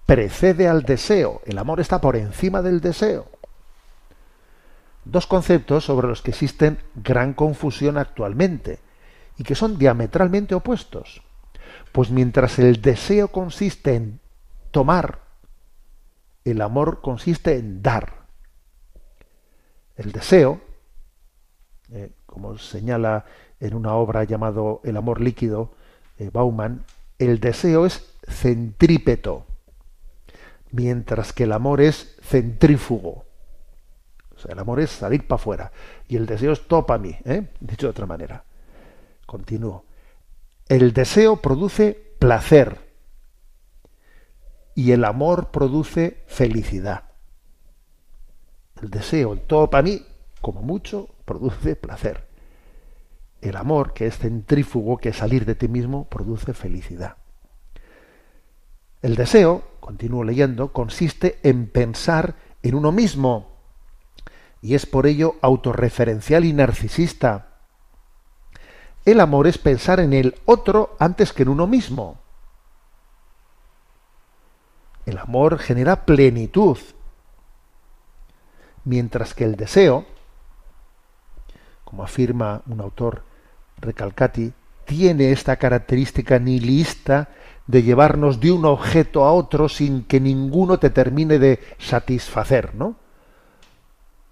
[0.05, 3.27] precede al deseo, el amor está por encima del deseo.
[5.05, 8.79] Dos conceptos sobre los que existen gran confusión actualmente
[9.37, 11.21] y que son diametralmente opuestos.
[11.91, 14.19] Pues mientras el deseo consiste en
[14.71, 15.19] tomar,
[16.51, 18.25] el amor consiste en dar.
[19.95, 20.61] El deseo,
[21.91, 23.25] eh, como señala
[23.59, 25.73] en una obra llamado El amor líquido,
[26.19, 26.85] eh, Bauman,
[27.19, 29.45] el deseo es centrípeto,
[30.71, 33.25] mientras que el amor es centrífugo.
[34.35, 35.71] O sea, el amor es salir para afuera
[36.07, 37.47] y el deseo es todo para mí, ¿eh?
[37.59, 38.43] dicho de otra manera.
[39.25, 39.83] Continúo.
[40.69, 42.86] El deseo produce placer
[44.77, 47.05] y el amor produce felicidad.
[48.79, 50.05] El deseo, el todo para mí,
[50.39, 52.27] como mucho, produce placer.
[53.41, 57.17] El amor, que es centrífugo, que es salir de ti mismo, produce felicidad.
[59.01, 63.57] El deseo, continúo leyendo, consiste en pensar en uno mismo
[64.61, 67.47] y es por ello autorreferencial y narcisista.
[69.05, 72.26] El amor es pensar en el otro antes que en uno mismo.
[75.07, 76.77] El amor genera plenitud,
[78.83, 80.05] mientras que el deseo,
[81.85, 83.23] como afirma un autor
[83.77, 84.51] Recalcati,
[84.83, 87.29] tiene esta característica nihilista
[87.67, 92.97] de llevarnos de un objeto a otro sin que ninguno te termine de satisfacer, ¿no?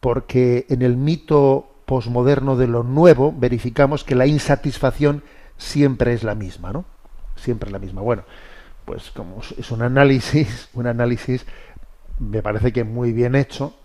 [0.01, 5.23] Porque en el mito posmoderno de lo nuevo verificamos que la insatisfacción
[5.55, 6.83] siempre es la misma, ¿no?
[7.37, 8.01] Siempre es la misma.
[8.01, 8.23] Bueno,
[8.85, 11.45] pues como es un análisis, un análisis
[12.19, 13.75] me parece que muy bien hecho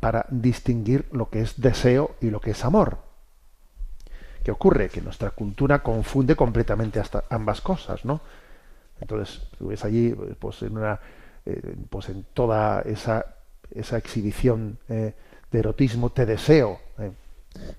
[0.00, 2.98] para distinguir lo que es deseo y lo que es amor.
[4.44, 4.90] ¿Qué ocurre?
[4.90, 8.20] Que nuestra cultura confunde completamente hasta ambas cosas, ¿no?
[9.00, 11.00] Entonces, tú ves allí, pues en una,
[11.46, 13.36] eh, pues en toda esa,
[13.70, 15.14] esa exhibición eh,
[15.50, 17.12] de erotismo, te deseo, eh,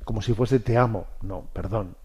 [0.03, 1.05] como si fuese te amo.
[1.21, 1.95] No, perdón.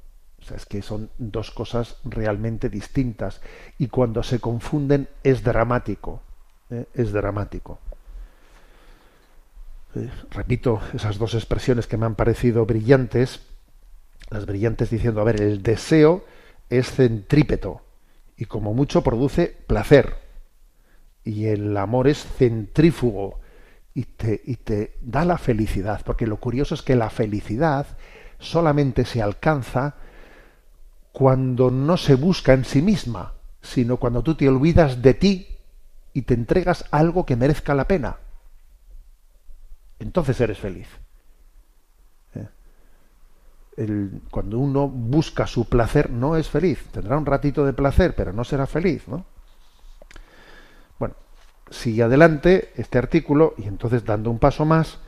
[0.40, 3.40] O sea, es que son dos cosas realmente distintas
[3.78, 6.22] y cuando se confunden es dramático,
[6.94, 7.78] es dramático.
[10.30, 13.40] repito esas dos expresiones que me han parecido brillantes,
[14.30, 16.24] las brillantes diciendo, a ver, el deseo
[16.70, 17.82] es centrípeto,
[18.40, 20.16] y como mucho produce placer.
[21.24, 23.38] Y el amor es centrífugo
[23.92, 27.86] y te, y te da la felicidad, porque lo curioso es que la felicidad
[28.38, 29.96] solamente se alcanza
[31.12, 35.48] cuando no se busca en sí misma, sino cuando tú te olvidas de ti
[36.12, 38.16] y te entregas algo que merezca la pena.
[39.98, 40.88] Entonces eres feliz
[44.30, 46.84] cuando uno busca su placer, no es feliz.
[46.92, 49.24] Tendrá un ratito de placer, pero no será feliz, ¿no?
[50.98, 51.14] Bueno,
[51.70, 54.98] sigue adelante este artículo y entonces dando un paso más,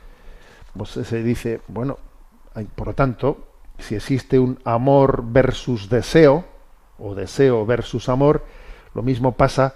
[0.75, 1.99] pues se dice, bueno,
[2.55, 6.45] hay, por lo tanto, si existe un amor versus deseo,
[6.97, 8.45] o deseo versus amor,
[8.93, 9.75] lo mismo pasa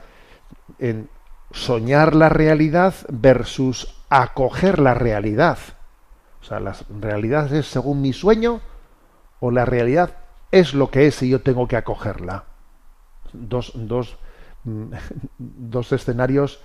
[0.79, 1.09] en
[1.51, 5.57] soñar la realidad versus acoger la realidad.
[6.41, 8.61] O sea, la realidad es según mi sueño
[9.39, 10.15] o la realidad
[10.51, 12.45] es lo que es y yo tengo que acogerla.
[13.33, 14.17] Dos, dos,
[15.37, 16.61] dos escenarios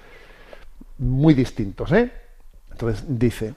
[0.99, 1.93] muy distintos.
[1.93, 2.13] ¿eh?
[2.71, 3.55] Entonces dice,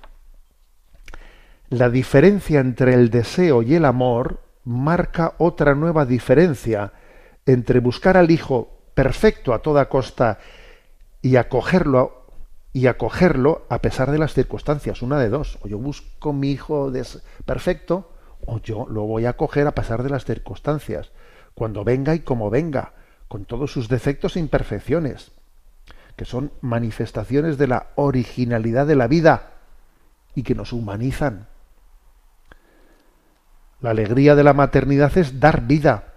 [1.70, 6.94] la diferencia entre el deseo y el amor marca otra nueva diferencia
[7.46, 10.40] entre buscar al hijo perfecto a toda costa
[11.22, 12.26] y acogerlo
[12.74, 16.92] y acogerlo a pesar de las circunstancias, una de dos, o yo busco mi hijo
[17.46, 18.12] perfecto
[18.46, 21.12] o yo lo voy a coger a pasar de las circunstancias,
[21.54, 22.94] cuando venga y como venga,
[23.28, 25.32] con todos sus defectos e imperfecciones,
[26.16, 29.54] que son manifestaciones de la originalidad de la vida
[30.36, 31.48] y que nos humanizan.
[33.86, 36.16] La alegría de la maternidad es dar vida,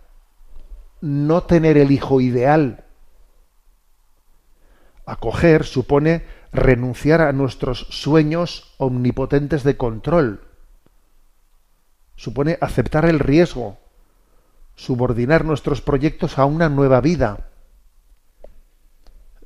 [1.03, 2.87] no tener el hijo ideal.
[5.05, 10.41] Acoger supone renunciar a nuestros sueños omnipotentes de control
[12.17, 13.77] supone aceptar el riesgo,
[14.75, 17.51] subordinar nuestros proyectos a una nueva vida,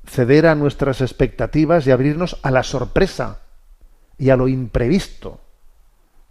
[0.07, 3.41] ceder a nuestras expectativas y abrirnos a la sorpresa
[4.17, 5.41] y a lo imprevisto,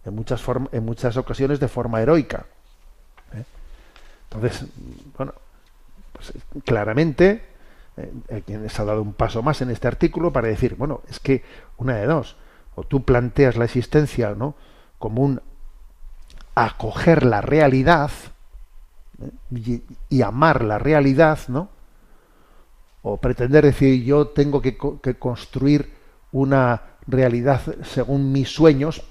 [0.04, 2.46] en muchas, en muchas ocasiones de forma heroica.
[3.34, 3.44] ¿eh?
[4.30, 4.66] Entonces,
[5.16, 5.34] bueno,
[6.12, 6.32] pues,
[6.64, 7.44] claramente,
[7.96, 11.44] eh, quien ha dado un paso más en este artículo para decir, bueno, es que
[11.76, 12.36] una de dos,
[12.74, 14.54] o tú planteas la existencia ¿no?
[14.98, 15.40] como un
[16.54, 18.10] acoger la realidad
[19.20, 19.80] ¿eh?
[20.08, 21.68] y, amar la realidad, ¿no?
[23.02, 24.76] O pretender decir yo tengo que,
[25.18, 25.92] construir
[26.30, 29.02] una realidad según mis sueños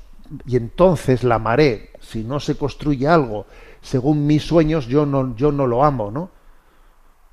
[0.46, 1.92] y entonces la amaré.
[2.00, 3.46] Si no se construye algo
[3.82, 6.30] según mis sueños, yo no, yo no lo amo, ¿no?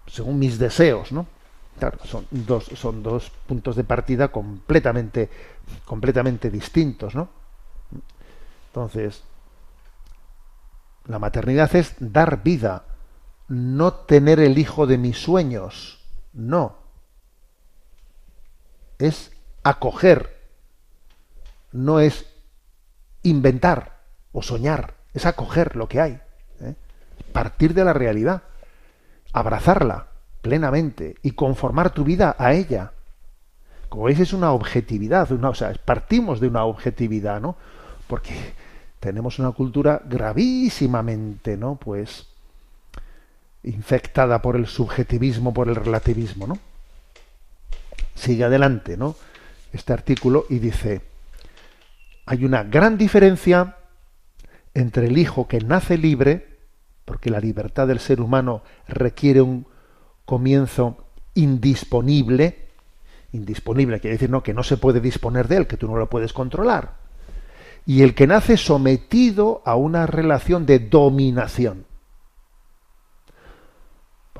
[0.06, 1.26] Según mis deseos, ¿no?
[1.78, 5.30] Claro, son dos, son dos puntos de partida completamente,
[5.84, 7.28] completamente distintos, ¿no?
[8.68, 9.22] Entonces,
[11.06, 12.84] la maternidad es dar vida,
[13.48, 16.76] no tener el hijo de mis sueños, no.
[18.98, 20.36] Es acoger,
[21.72, 22.26] no es
[23.22, 23.98] inventar
[24.32, 26.20] o soñar, es acoger lo que hay,
[26.60, 26.74] ¿eh?
[27.32, 28.42] partir de la realidad,
[29.32, 30.08] abrazarla
[30.42, 32.92] plenamente y conformar tu vida a ella.
[33.88, 37.56] Como veis es una objetividad, una, o sea, partimos de una objetividad, ¿no?
[38.06, 38.34] Porque
[39.00, 41.76] tenemos una cultura gravísimamente, ¿no?
[41.76, 42.26] Pues
[43.62, 46.58] infectada por el subjetivismo, por el relativismo, ¿no?
[48.14, 49.16] Sigue adelante, ¿no?
[49.72, 51.02] Este artículo y dice,
[52.28, 53.76] hay una gran diferencia
[54.74, 56.58] entre el hijo que nace libre,
[57.06, 59.66] porque la libertad del ser humano requiere un
[60.26, 62.66] comienzo indisponible,
[63.32, 66.10] indisponible quiere decir no que no se puede disponer de él, que tú no lo
[66.10, 66.96] puedes controlar.
[67.86, 71.86] Y el que nace sometido a una relación de dominación.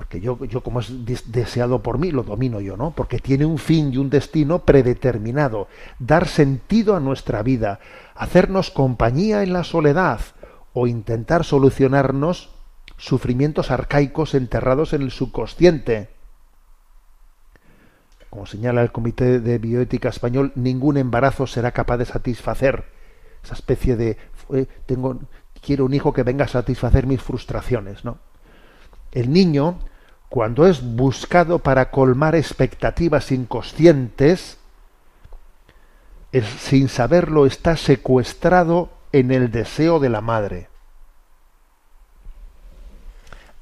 [0.09, 0.91] Porque yo, yo como es
[1.31, 2.93] deseado por mí, lo domino yo, ¿no?
[2.93, 5.69] Porque tiene un fin y un destino predeterminado.
[5.99, 7.79] Dar sentido a nuestra vida,
[8.15, 10.21] hacernos compañía en la soledad
[10.73, 12.49] o intentar solucionarnos
[12.97, 16.09] sufrimientos arcaicos enterrados en el subconsciente.
[18.31, 22.87] Como señala el Comité de Bioética Español, ningún embarazo será capaz de satisfacer
[23.45, 24.17] esa especie de
[24.87, 25.21] tengo
[25.61, 28.19] quiero un hijo que venga a satisfacer mis frustraciones, ¿no?
[29.13, 29.79] El niño,
[30.29, 34.59] cuando es buscado para colmar expectativas inconscientes,
[36.59, 40.69] sin saberlo está secuestrado en el deseo de la madre.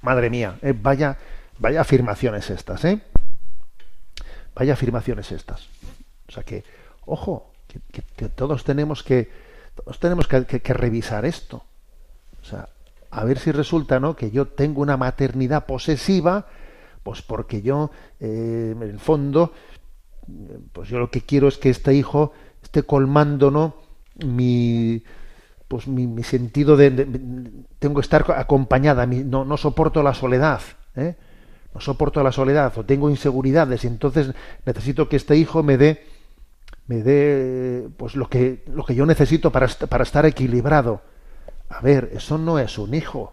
[0.03, 1.19] Madre mía, eh, vaya,
[1.59, 3.01] vaya afirmaciones estas, ¿eh?
[4.55, 5.69] Vaya afirmaciones estas.
[6.29, 6.65] O sea que,
[7.05, 7.53] ojo,
[7.93, 9.31] que, todos tenemos que
[9.75, 11.65] todos tenemos que, que, revisar esto.
[12.41, 12.69] O sea,
[13.11, 14.17] a ver si resulta ¿no?
[14.17, 16.47] que yo tengo una maternidad posesiva,
[17.03, 17.91] pues porque yo,
[18.21, 19.53] eh, en el fondo,
[20.73, 22.33] pues yo lo que quiero es que este hijo
[22.63, 23.77] esté colmando ¿no?
[24.25, 25.03] mi,
[25.69, 26.91] pues mi, sentido de,
[27.79, 30.61] tengo que estar acompañada, no, no soporto la soledad,
[30.95, 31.17] ¿eh?
[31.75, 34.33] no soporto la soledad o tengo inseguridades y entonces
[34.65, 36.07] necesito que este hijo me dé
[36.87, 41.03] me dé pues lo que lo que yo necesito para, para estar equilibrado
[41.69, 43.33] a ver, eso no es un hijo.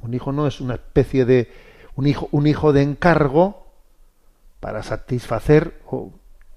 [0.00, 1.52] un hijo no es una especie de
[1.96, 3.66] un hijo, un hijo de encargo
[4.60, 5.82] para satisfacer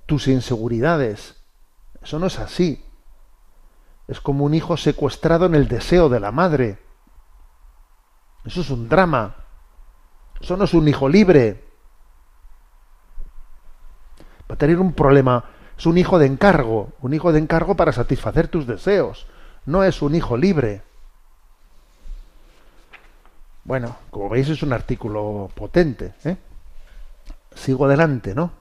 [0.06, 1.41] tus inseguridades.
[2.01, 2.86] Eso no es así.
[4.08, 6.80] Es como un hijo secuestrado en el deseo de la madre.
[8.45, 9.36] Eso es un drama.
[10.39, 11.64] Eso no es un hijo libre.
[14.49, 15.45] Va a tener un problema.
[15.78, 16.89] Es un hijo de encargo.
[17.01, 19.26] Un hijo de encargo para satisfacer tus deseos
[19.66, 20.82] no es un hijo libre.
[23.64, 26.14] Bueno, como veis es un artículo potente.
[26.26, 26.38] ¿eh?
[27.55, 28.51] Sigo adelante, ¿no?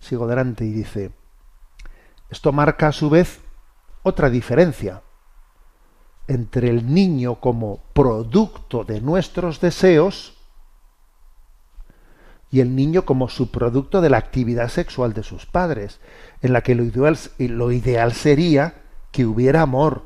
[0.00, 1.10] Sigo adelante y dice,
[2.30, 3.40] esto marca a su vez
[4.02, 5.02] otra diferencia
[6.28, 10.36] entre el niño como producto de nuestros deseos
[12.50, 16.00] y el niño como subproducto de la actividad sexual de sus padres,
[16.42, 20.04] en la que lo ideal, lo ideal sería que hubiera amor,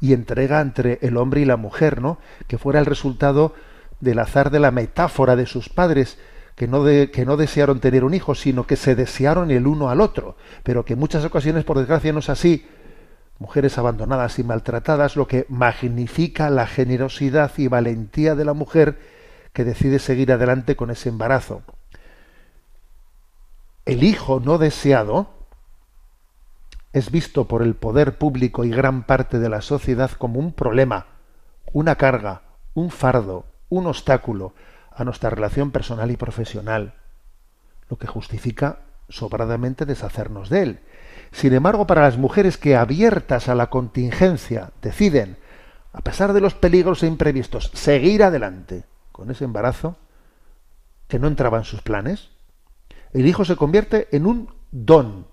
[0.00, 2.18] y entrega entre el hombre y la mujer, ¿no?
[2.46, 3.54] Que fuera el resultado
[4.00, 6.18] del azar de la metáfora de sus padres,
[6.56, 10.00] que no, que no desearon tener un hijo, sino que se desearon el uno al
[10.00, 12.66] otro, pero que en muchas ocasiones, por desgracia, no es así.
[13.38, 18.98] Mujeres abandonadas y maltratadas, lo que magnifica la generosidad y valentía de la mujer
[19.52, 21.62] que decide seguir adelante con ese embarazo.
[23.86, 25.39] El hijo no deseado,
[26.92, 31.06] es visto por el poder público y gran parte de la sociedad como un problema,
[31.72, 32.42] una carga,
[32.74, 34.54] un fardo, un obstáculo
[34.90, 36.94] a nuestra relación personal y profesional,
[37.88, 40.80] lo que justifica sobradamente deshacernos de él.
[41.32, 45.36] Sin embargo, para las mujeres que abiertas a la contingencia deciden,
[45.92, 49.96] a pesar de los peligros e imprevistos, seguir adelante con ese embarazo
[51.08, 52.30] que no entraba en sus planes,
[53.12, 55.26] el hijo se convierte en un don,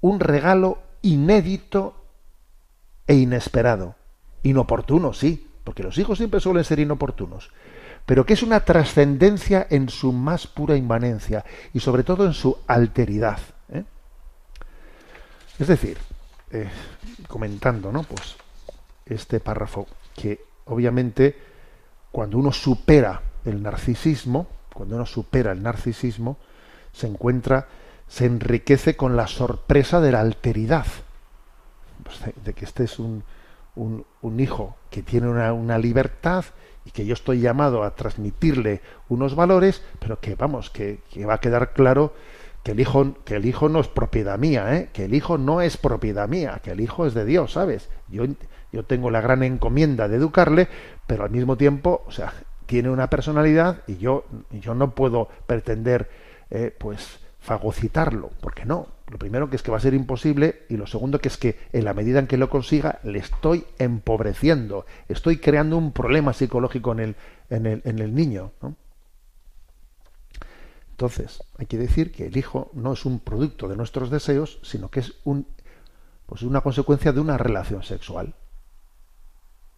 [0.00, 1.94] un regalo inédito
[3.06, 3.96] e inesperado.
[4.42, 7.50] Inoportuno, sí, porque los hijos siempre suelen ser inoportunos,
[8.06, 11.44] pero que es una trascendencia en su más pura inmanencia
[11.74, 13.38] y sobre todo en su alteridad.
[13.72, 13.84] ¿eh?
[15.58, 15.98] Es decir,
[16.50, 16.68] eh,
[17.28, 18.02] comentando, ¿no?
[18.02, 18.36] Pues
[19.06, 21.36] este párrafo que obviamente
[22.10, 26.38] cuando uno supera el narcisismo, cuando uno supera el narcisismo,
[26.92, 27.68] se encuentra
[28.10, 30.84] se enriquece con la sorpresa de la alteridad,
[32.02, 33.22] pues de, que este es un,
[33.76, 36.44] un, hijo que tiene una, una, libertad
[36.84, 41.34] y que yo estoy llamado a transmitirle unos valores, pero que vamos, que, que, va
[41.34, 42.12] a quedar claro
[42.64, 44.88] que el hijo, que el hijo no es propiedad mía, ¿eh?
[44.92, 47.90] que el hijo no es propiedad mía, que el hijo es de Dios, ¿sabes?
[48.08, 48.24] Yo,
[48.72, 50.66] yo tengo la gran encomienda de educarle,
[51.06, 52.32] pero al mismo tiempo, o sea,
[52.66, 56.10] tiene una personalidad y yo, yo no puedo pretender,
[56.50, 58.86] eh, pues, fagocitarlo, porque no.
[59.08, 61.58] Lo primero que es que va a ser imposible y lo segundo que es que
[61.72, 66.92] en la medida en que lo consiga le estoy empobreciendo, estoy creando un problema psicológico
[66.92, 67.16] en el,
[67.48, 68.52] en el, en el niño.
[70.90, 74.90] Entonces, hay que decir que el hijo no es un producto de nuestros deseos, sino
[74.90, 75.46] que es un,
[76.26, 78.34] pues una consecuencia de una relación sexual.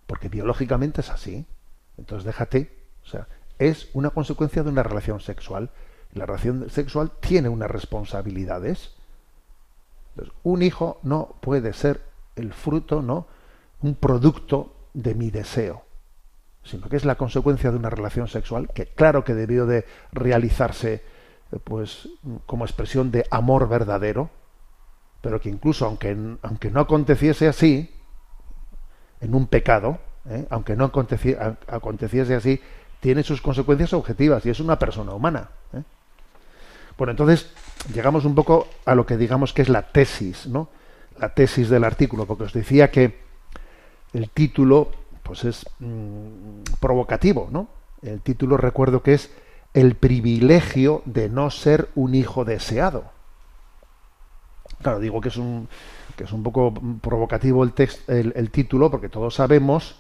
[0.06, 1.46] Porque biológicamente es así.
[1.96, 5.70] Entonces déjate, o sea, es una consecuencia de una relación sexual
[6.12, 8.90] La relación sexual tiene unas responsabilidades.
[10.42, 12.02] un hijo no puede ser
[12.36, 13.26] el fruto, ¿no?
[13.80, 15.84] Un producto de mi deseo,
[16.62, 21.02] sino que es la consecuencia de una relación sexual que claro que debió de realizarse
[21.50, 22.08] eh, pues
[22.46, 24.30] como expresión de amor verdadero,
[25.22, 27.90] pero que incluso aunque, aunque no aconteciese así,
[29.22, 29.98] en un pecado,
[30.28, 30.46] ¿eh?
[30.50, 32.60] aunque no aconteciese así,
[33.00, 35.50] tiene sus consecuencias objetivas y es una persona humana.
[35.72, 35.82] ¿eh?
[36.98, 37.50] Bueno, entonces
[37.94, 40.68] llegamos un poco a lo que digamos que es la tesis, ¿no?
[41.18, 43.20] La tesis del artículo, porque os decía que
[44.12, 44.90] el título,
[45.22, 47.68] pues es mm, provocativo, ¿no?
[48.02, 49.30] El título recuerdo que es
[49.74, 53.04] el privilegio de no ser un hijo deseado.
[54.82, 55.68] Claro, digo que es un,
[56.16, 57.72] que es un poco provocativo el,
[58.08, 59.96] el, título, porque todos sabemos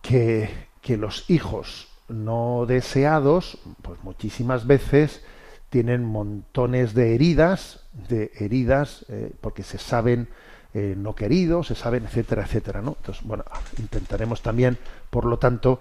[0.00, 5.22] que, que, los hijos no deseados, pues muchísimas veces
[5.70, 10.28] tienen montones de heridas, de heridas, eh, porque se saben
[10.74, 12.96] eh, no queridos, se saben, etcétera, etcétera, ¿no?
[12.98, 13.44] Entonces, bueno,
[13.78, 14.76] intentaremos también,
[15.10, 15.80] por lo tanto,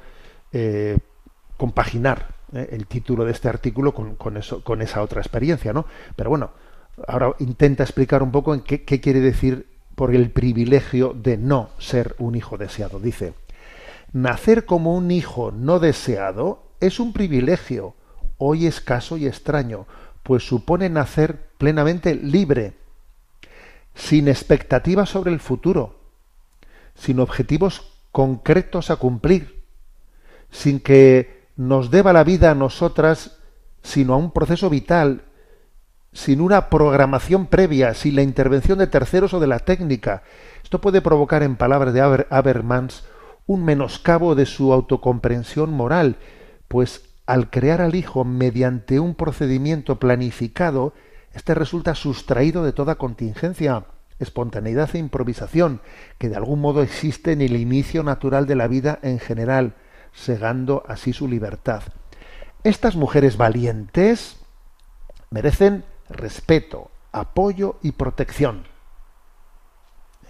[0.52, 0.98] eh,
[1.58, 5.86] compaginar el título de este artículo con, con, eso, con esa otra experiencia, ¿no?
[6.16, 6.52] Pero bueno,
[7.08, 12.16] ahora intenta explicar un poco en qué, quiere decir por el privilegio de no ser
[12.20, 13.00] un hijo deseado.
[13.00, 13.34] Dice,
[14.14, 17.96] nacer como un hijo no deseado es un privilegio,
[18.46, 19.88] hoy escaso y extraño,
[20.24, 22.74] pues supone nacer plenamente libre,
[23.94, 26.00] sin expectativas sobre el futuro,
[26.96, 29.64] sin objetivos concretos a cumplir,
[30.52, 33.38] sin que nos deba la vida a nosotras,
[33.82, 35.24] sino a un proceso vital
[36.16, 40.24] sin una programación previa, sin la intervención de terceros o de la técnica.
[40.64, 43.04] Esto puede provocar, en palabras de Habermans,
[43.46, 46.16] un menoscabo de su autocomprensión moral,
[46.70, 50.94] pues al crear al hijo mediante un procedimiento planificado,
[51.34, 53.86] éste resulta sustraído de toda contingencia,
[54.20, 55.82] espontaneidad e improvisación,
[56.18, 59.76] que de algún modo existe en el inicio natural de la vida en general,
[60.14, 61.84] segando así su libertad.
[62.64, 64.38] Estas mujeres valientes
[65.30, 68.66] merecen respeto, apoyo y protección.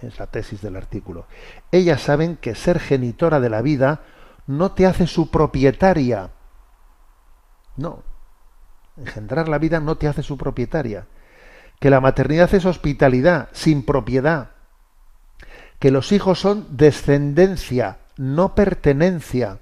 [0.02, 1.26] Es la tesis del artículo.
[1.72, 4.02] Ellas saben que ser genitora de la vida
[4.46, 6.30] no te hace su propietaria.
[7.76, 8.02] No.
[8.96, 11.06] Engendrar la vida no te hace su propietaria.
[11.80, 14.50] Que la maternidad es hospitalidad, sin propiedad.
[15.78, 19.58] Que los hijos son descendencia, no pertenencia.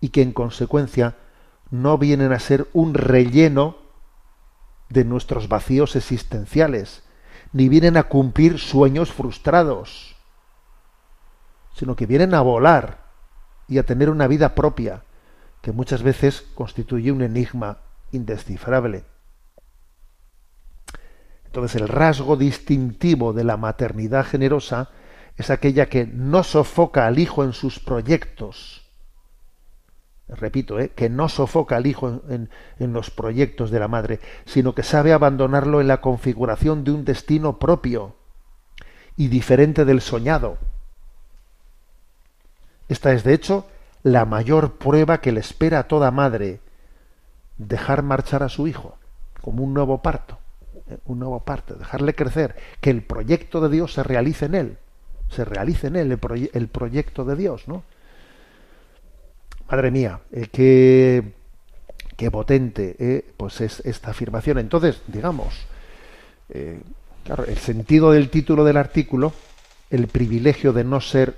[0.00, 1.16] Y que en consecuencia
[1.70, 3.76] no vienen a ser un relleno
[4.88, 7.02] de nuestros vacíos existenciales,
[7.52, 10.16] ni vienen a cumplir sueños frustrados,
[11.74, 13.04] sino que vienen a volar
[13.68, 15.02] y a tener una vida propia,
[15.68, 19.04] que muchas veces constituye un enigma indescifrable.
[21.44, 24.88] Entonces el rasgo distintivo de la maternidad generosa
[25.36, 28.88] es aquella que no sofoca al hijo en sus proyectos,
[30.26, 30.88] repito, ¿eh?
[30.88, 32.48] que no sofoca al hijo en,
[32.78, 37.04] en, los proyectos de la madre, sino que sabe abandonarlo en la configuración de un
[37.04, 38.16] destino propio
[39.18, 40.56] y diferente del soñado.
[42.88, 43.66] Esta es, de hecho,
[44.02, 46.60] la mayor prueba que le espera a toda madre,
[47.56, 48.96] dejar marchar a su hijo,
[49.40, 50.38] como un nuevo parto,
[50.90, 50.98] ¿eh?
[51.06, 54.78] un nuevo parto, dejarle crecer, que el proyecto de Dios se realice en él,
[55.30, 56.18] se realice en él
[56.52, 57.82] el, proyecto de Dios, ¿no?
[59.70, 61.32] Madre mía, eh,
[62.16, 64.58] qué, potente eh, pues es esta afirmación.
[64.58, 65.66] Entonces, digamos,
[67.24, 69.34] claro, el sentido del título del artículo,
[69.90, 71.36] el privilegio de no ser,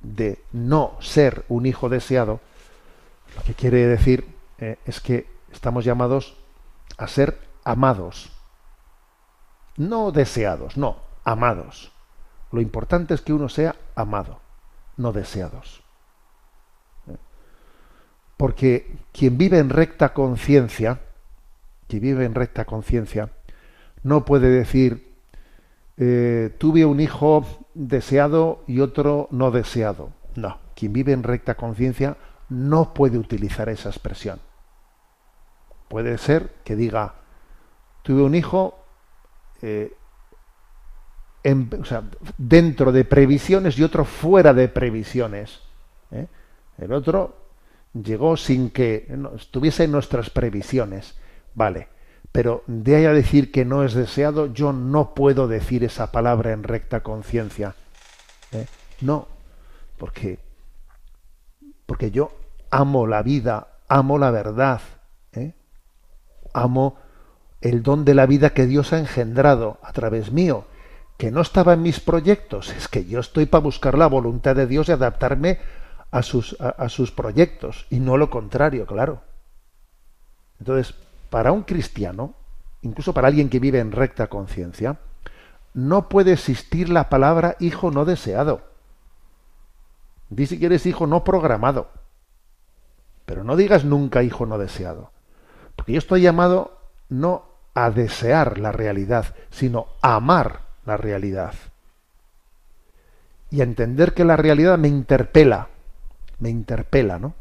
[0.00, 2.40] de no ser un hijo deseado,
[3.36, 4.26] lo que quiere decir
[4.58, 6.36] es que estamos llamados
[6.96, 8.32] a ser amados.
[9.76, 11.92] No deseados, no, amados.
[12.50, 14.40] Lo importante es que uno sea amado,
[14.96, 15.82] no deseados.
[18.36, 21.00] Porque quien vive en recta conciencia,
[21.88, 23.30] quien vive en recta conciencia,
[24.02, 25.07] no puede decir,
[26.00, 27.44] eh, tuve un hijo
[27.74, 30.12] deseado y otro no deseado.
[30.36, 32.16] No, quien vive en recta conciencia
[32.48, 34.38] no puede utilizar esa expresión.
[35.88, 37.14] Puede ser que diga,
[38.02, 38.78] tuve un hijo
[39.60, 39.92] eh,
[42.36, 45.60] dentro de previsiones y otro fuera de previsiones.
[46.12, 46.28] ¿eh?
[46.78, 47.36] El otro
[47.92, 51.18] llegó sin que estuviese en nuestras previsiones.
[51.54, 51.88] Vale,
[52.32, 56.52] pero de ahí a decir que no es deseado, yo no puedo decir esa palabra
[56.52, 57.74] en recta conciencia.
[58.52, 58.66] ¿eh?
[59.00, 59.28] No,
[59.96, 60.38] porque,
[61.86, 62.32] porque yo
[62.70, 64.80] amo la vida, amo la verdad,
[65.32, 65.54] ¿eh?
[66.52, 66.96] amo
[67.60, 70.66] el don de la vida que Dios ha engendrado a través mío,
[71.16, 74.66] que no estaba en mis proyectos, es que yo estoy para buscar la voluntad de
[74.66, 75.58] Dios y adaptarme
[76.10, 79.20] a sus, a, sus proyectos, y no lo contrario, claro.
[80.60, 80.94] Entonces,
[81.30, 82.34] para un cristiano,
[82.82, 84.98] incluso para alguien que vive en recta conciencia,
[85.74, 88.62] no puede existir la palabra hijo no deseado.
[90.30, 91.88] Di si quieres hijo no programado.
[93.24, 95.10] Pero no digas nunca hijo no deseado.
[95.76, 101.54] Porque yo estoy llamado no a desear la realidad, sino a amar la realidad.
[103.50, 105.68] Y a entender que la realidad me interpela,
[106.40, 107.34] me interpela, ¿no?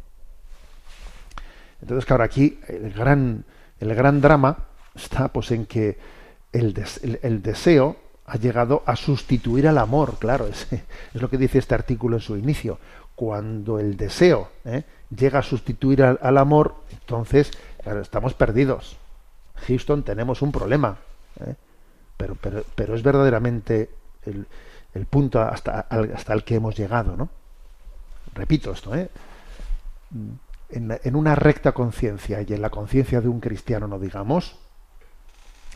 [1.82, 3.46] Entonces, claro, aquí el gran,
[3.80, 4.58] el gran drama
[4.96, 5.98] está pues en que
[6.52, 6.74] el,
[7.44, 10.68] deseo ha llegado a sustituir al amor, claro, es,
[11.14, 12.80] lo que dice este artículo en su inicio.
[13.16, 14.84] Cuando el deseo ¿eh?
[15.16, 17.52] llega a sustituir al, amor, entonces,
[17.82, 18.98] claro, estamos perdidos.
[19.68, 20.98] Houston, tenemos un problema.
[21.44, 21.56] ¿eh?
[22.16, 23.90] Pero, pero, pero, es verdaderamente
[24.26, 24.46] el,
[24.94, 27.30] el punto hasta, hasta, el que hemos llegado, ¿no?
[28.34, 29.10] Repito esto, ¿eh?
[30.70, 34.58] En, una recta conciencia y en la conciencia de un cristiano, no digamos,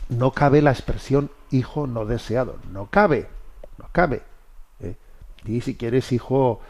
[0.08, 2.58] no cabe la expresión hijo no deseado.
[2.70, 3.28] No cabe,
[3.78, 4.22] no cabe.
[4.80, 4.96] ¿eh?
[5.44, 6.60] Y si quieres hijo,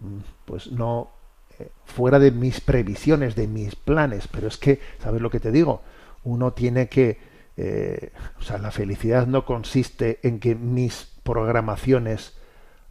[0.00, 1.10] mm, pues no
[1.58, 4.28] eh, fuera de mis previsiones, de mis planes.
[4.28, 5.82] Pero es que, ¿sabes lo que te digo?
[6.24, 7.18] Uno tiene que,
[7.56, 12.36] eh, o sea, la felicidad no consiste en que mis programaciones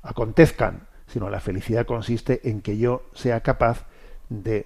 [0.01, 3.85] acontezcan, sino la felicidad consiste en que yo sea capaz
[4.31, 4.65] de,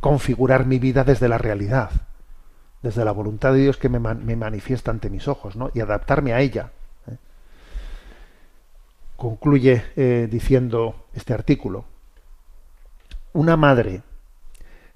[0.00, 1.90] configurar mi vida desde la realidad
[2.82, 5.70] desde la voluntad de Dios que me, manifiesta ante mis ojos, ¿no?
[5.72, 6.70] Y adaptarme a ella.
[7.10, 7.16] ¿eh?
[9.16, 11.86] Concluye eh, diciendo este artículo.
[13.32, 14.02] Una madre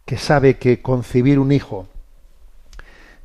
[0.05, 1.89] que sabe que concebir un hijo,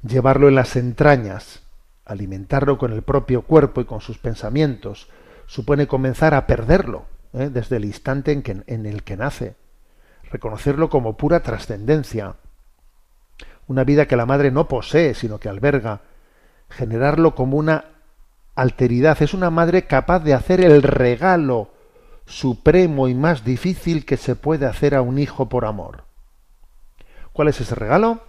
[0.01, 1.63] llevarlo en las entrañas,
[2.05, 5.09] alimentarlo con el propio cuerpo y con sus pensamientos,
[5.45, 7.03] supone comenzar a perderlo
[7.33, 7.49] ¿eh?
[7.51, 9.55] desde el instante en, en el que nace,
[10.33, 12.35] reconocerlo como pura trascendencia,
[13.67, 16.01] una vida que la madre no posee, sino que alberga,
[16.69, 17.85] generarlo como una
[18.55, 19.21] alteridad.
[19.21, 21.69] Es una madre capaz de hacer el regalo
[22.25, 26.05] supremo y más difícil que se puede hacer a un hijo por amor.
[27.31, 28.23] ¿Cuál es ese regalo?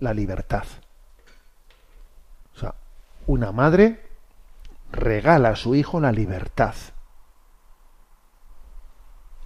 [0.00, 0.64] La libertad.
[2.56, 2.74] O sea,
[3.28, 4.02] una madre
[4.90, 6.74] regala a su hijo la libertad.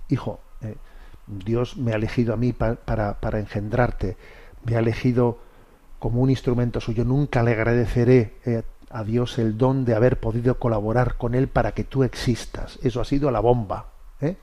[0.08, 0.40] Hijo,
[1.26, 4.16] Dios me ha elegido a mí para, para engendrarte
[4.64, 5.38] me ha elegido
[5.98, 7.04] como un instrumento suyo.
[7.04, 11.72] Nunca le agradeceré eh, a Dios el don de haber podido colaborar con Él para
[11.72, 12.78] que tú existas.
[12.82, 13.86] Eso ha sido la bomba.
[14.20, 14.36] ¿eh?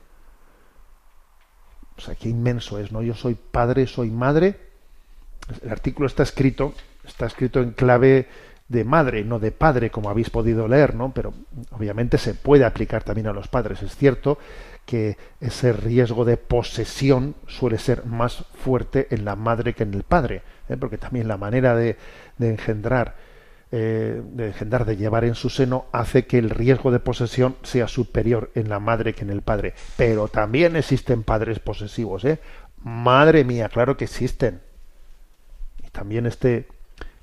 [1.97, 3.01] O sea, qué inmenso es, ¿no?
[3.01, 4.59] Yo soy padre, soy madre.
[5.61, 6.73] El artículo está escrito,
[7.03, 8.27] está escrito en clave
[8.67, 11.11] de madre, no de padre, como habéis podido leer, ¿no?
[11.13, 11.34] Pero
[11.71, 13.82] obviamente se puede aplicar también a los padres.
[13.82, 14.38] Es cierto
[14.86, 20.03] que ese riesgo de posesión suele ser más fuerte en la madre que en el
[20.03, 20.77] padre, ¿eh?
[20.77, 21.97] porque también la manera de,
[22.39, 23.15] engendrar,
[23.71, 27.88] eh, de engendrar, de llevar en su seno, hace que el riesgo de posesión sea
[27.88, 29.73] superior en la madre que en el padre.
[29.97, 32.39] Pero también existen padres posesivos, ¿eh?
[32.84, 34.61] Madre mía, claro que existen.
[35.86, 36.67] Y también este,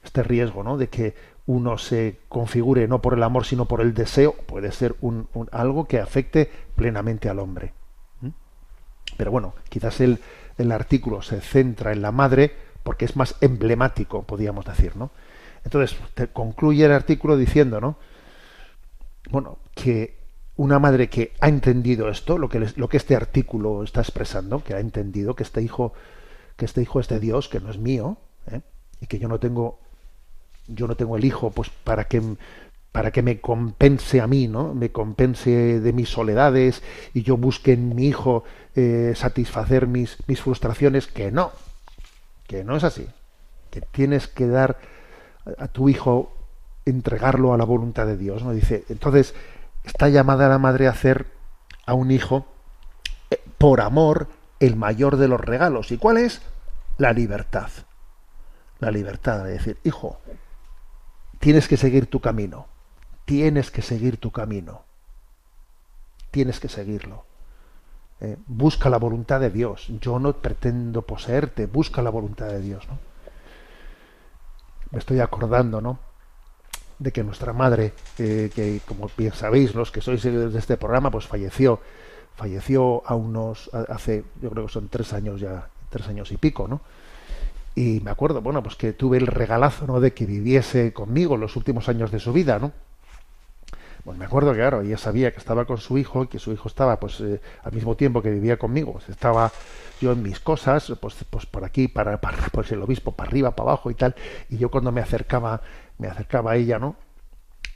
[0.05, 0.79] este riesgo, ¿no?
[0.79, 1.15] De que
[1.49, 5.89] uno se configure no por el amor sino por el deseo, puede ser un, algo
[5.89, 7.73] que afecte plenamente al hombre.
[9.17, 10.19] Pero bueno, quizás el,
[10.59, 15.11] el, artículo se centra en la madre porque es más emblemático, podríamos decir, ¿no?
[15.65, 15.99] Entonces,
[16.35, 17.97] concluye el artículo diciendo, ¿no?
[19.31, 20.19] Bueno, que
[20.57, 24.75] una madre que ha entendido esto, lo que, lo que este artículo está expresando, que
[24.75, 25.95] ha entendido que este hijo,
[26.57, 28.19] que este hijo es de Dios, que no es mío,
[28.51, 28.61] ¿eh?
[29.01, 29.81] y que yo no tengo
[30.69, 32.23] yo no tengo el hijo pues para que
[32.93, 34.75] para que me compense a mí, ¿no?
[34.75, 36.83] Me compense de mis soledades
[37.15, 38.45] y yo busque en mi hijo
[38.75, 41.53] eh, satisfacer mis, mis frustraciones, que no,
[42.47, 43.07] que no es así,
[43.71, 44.79] que tienes que dar
[45.59, 46.33] a tu hijo,
[46.87, 48.53] entregarlo a la voluntad de Dios, ¿no?
[48.53, 49.35] Dice, entonces,
[49.85, 51.27] está llamada la madre a hacer
[51.87, 52.47] a un hijo,
[53.31, 54.29] eh, por amor,
[54.61, 55.93] el mayor de los regalos.
[55.93, 56.43] ¿Y cuál es?
[56.97, 57.71] La libertad.
[58.81, 60.19] La libertad de decir, hijo,
[61.39, 62.67] tienes que seguir tu camino.
[63.25, 64.83] Tienes que seguir tu camino.
[66.31, 67.25] Tienes que seguirlo.
[68.21, 69.87] Eh, busca la voluntad de Dios.
[70.01, 72.87] Yo no pretendo poseerte, busca la voluntad de Dios.
[72.89, 72.99] ¿no?
[74.91, 75.99] Me estoy acordando, ¿no?
[76.99, 81.11] De que nuestra madre, eh, que como bien sabéis, los que sois de este programa,
[81.13, 81.81] pues falleció,
[82.35, 86.67] falleció a unos, hace, yo creo que son tres años ya, tres años y pico,
[86.67, 86.81] ¿no?
[87.79, 90.01] Y me acuerdo, bueno, pues que tuve el regalazo, ¿no?
[90.01, 92.73] De que viviese conmigo los últimos años de su vida, ¿no?
[94.03, 96.53] Pues me acuerdo que, claro, ella sabía que estaba con su hijo y que su
[96.53, 98.95] hijo estaba, pues, eh, al mismo tiempo que vivía conmigo.
[98.95, 99.53] Pues estaba
[100.01, 103.53] yo en mis cosas, pues, pues por aquí, para, para pues el obispo, para arriba,
[103.53, 104.17] para abajo y tal.
[104.49, 105.63] Y yo cuando me acercaba,
[105.99, 106.97] me acercaba a ella, ¿no?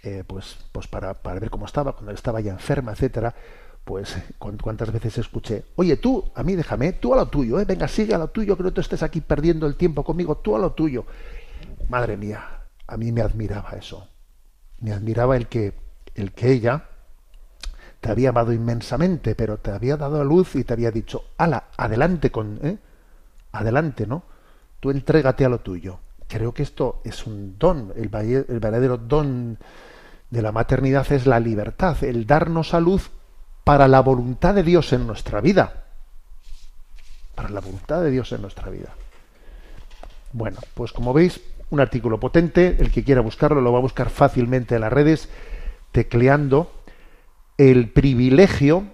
[0.02, 3.36] Eh, pues, pues para, para ver cómo estaba, cuando estaba ya enferma, etcétera,
[3.84, 7.64] pues cuántas veces escuché, oye tú, a mí déjame, tú a lo tuyo, ¿eh?
[7.64, 10.58] venga, sigue a lo tuyo, que no estés aquí perdiendo el tiempo conmigo, tú a
[10.58, 11.04] lo tuyo.
[11.88, 14.08] Madre mía, a mí me admiraba eso.
[14.80, 15.74] Me admiraba el que,
[16.14, 16.84] el que ella
[18.00, 21.64] te había amado inmensamente, pero te había dado a luz y te había dicho, ala,
[21.76, 22.78] adelante con, ¿eh?
[23.52, 24.24] adelante, ¿no?
[24.80, 26.00] Tú entrégate a lo tuyo.
[26.28, 29.58] Creo que esto es un don, el verdadero don
[30.30, 33.10] de la maternidad es la libertad, el darnos a luz
[33.64, 35.84] para la voluntad de Dios en nuestra vida.
[37.34, 38.90] Para la voluntad de Dios en nuestra vida.
[40.32, 41.40] Bueno, pues como veis,
[41.70, 45.28] un artículo potente, el que quiera buscarlo lo va a buscar fácilmente en las redes,
[45.90, 46.70] tecleando
[47.56, 48.84] el privilegio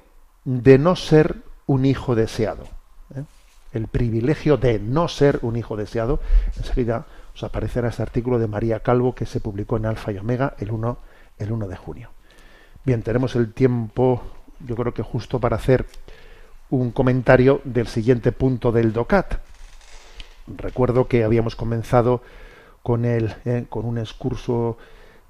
[0.45, 2.65] de no ser un hijo deseado.
[3.15, 3.25] ¿eh?
[3.73, 6.21] El privilegio de no ser un hijo deseado.
[6.57, 10.55] Enseguida os aparecerá este artículo de María Calvo que se publicó en Alfa y Omega
[10.59, 10.99] el 1,
[11.39, 12.11] el 1 de junio.
[12.85, 14.23] Bien, tenemos el tiempo
[14.67, 15.87] yo creo que justo para hacer
[16.71, 19.41] un comentario del siguiente punto del DOCAT.
[20.57, 22.23] Recuerdo que habíamos comenzado
[22.83, 24.79] con, el, eh, con un excurso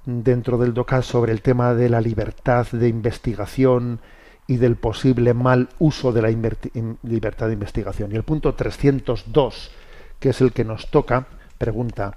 [0.05, 4.01] dentro del DOCAT sobre el tema de la libertad de investigación
[4.47, 8.13] y del posible mal uso de la libertad de investigación.
[8.13, 9.71] Y el punto 302,
[10.19, 11.27] que es el que nos toca,
[11.59, 12.17] pregunta,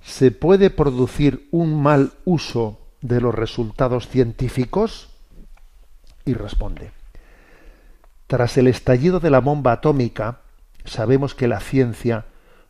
[0.00, 5.17] ¿se puede producir un mal uso de los resultados científicos?
[6.28, 6.90] Y responde.
[8.26, 10.40] Tras el estallido de la bomba atómica,
[10.84, 12.26] sabemos que la ciencia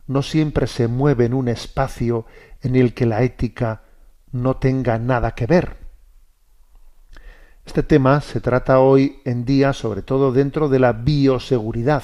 [0.07, 2.25] no siempre se mueve en un espacio
[2.61, 3.81] en el que la ética
[4.31, 5.75] no tenga nada que ver.
[7.65, 12.03] Este tema se trata hoy en día sobre todo dentro de la bioseguridad.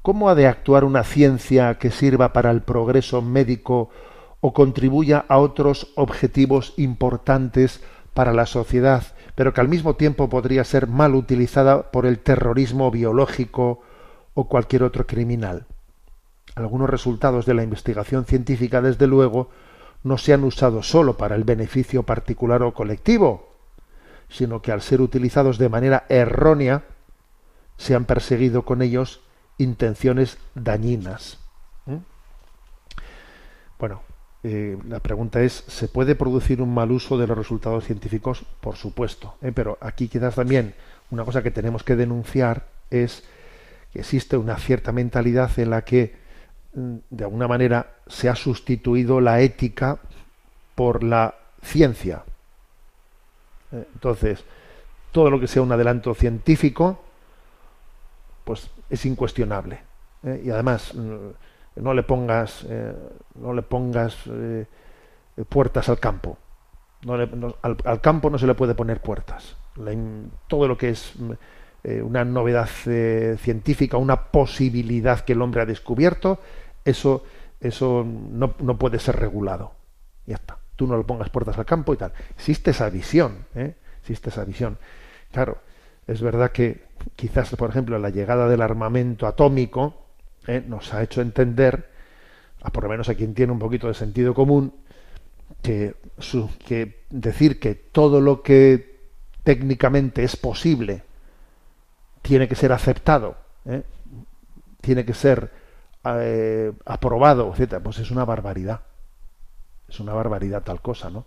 [0.00, 3.90] ¿Cómo ha de actuar una ciencia que sirva para el progreso médico
[4.40, 7.82] o contribuya a otros objetivos importantes
[8.14, 9.02] para la sociedad
[9.34, 13.80] pero que al mismo tiempo podría ser mal utilizada por el terrorismo biológico
[14.34, 15.66] o cualquier otro criminal.
[16.54, 19.50] Algunos resultados de la investigación científica, desde luego,
[20.02, 23.52] no se han usado sólo para el beneficio particular o colectivo,
[24.28, 26.84] sino que al ser utilizados de manera errónea,
[27.76, 29.22] se han perseguido con ellos
[29.58, 31.38] intenciones dañinas.
[31.86, 31.96] ¿Mm?
[33.78, 34.02] Bueno,
[34.44, 38.44] eh, la pregunta es, ¿se puede producir un mal uso de los resultados científicos?
[38.60, 39.36] Por supuesto.
[39.40, 39.52] ¿eh?
[39.54, 40.74] Pero aquí quizás también
[41.10, 43.22] una cosa que tenemos que denunciar es
[43.92, 46.16] que existe una cierta mentalidad en la que,
[46.74, 49.98] mm, de alguna manera, se ha sustituido la ética
[50.74, 52.24] por la ciencia.
[53.70, 53.86] ¿Eh?
[53.94, 54.44] Entonces,
[55.12, 57.00] todo lo que sea un adelanto científico,
[58.44, 59.80] pues es incuestionable.
[60.44, 61.30] Y además, mm,
[61.76, 62.94] no le pongas, eh,
[63.36, 64.66] no le pongas eh,
[65.48, 66.38] puertas al campo.
[67.62, 69.56] al, campo no se le puede poner puertas.
[70.48, 71.14] todo lo que es
[71.84, 72.68] eh, una novedad
[73.38, 76.38] científica, una posibilidad que el hombre ha descubierto,
[76.84, 77.24] eso,
[77.60, 79.72] eso no, no, puede ser regulado.
[80.26, 80.58] Ya está.
[80.76, 82.12] Tú no le pongas puertas al campo y tal.
[82.30, 83.46] Existe esa visión,
[84.00, 84.78] existe esa visión.
[85.30, 85.58] Claro,
[86.06, 86.84] es verdad que
[87.16, 90.01] quizás, por ejemplo, la llegada del armamento atómico,
[90.46, 90.62] ¿eh?
[90.66, 91.88] nos ha hecho entender,
[92.62, 94.72] a por lo menos a quien tiene un poquito de sentido común,
[95.62, 95.94] que,
[97.10, 98.98] decir que todo lo que
[99.44, 101.02] técnicamente es posible
[102.22, 103.36] tiene que ser aceptado,
[103.66, 103.82] ¿eh?
[104.80, 105.50] tiene que ser
[106.04, 108.80] eh, aprobado, etcétera, pues es una barbaridad.
[109.88, 111.26] Es una barbaridad tal cosa, ¿no?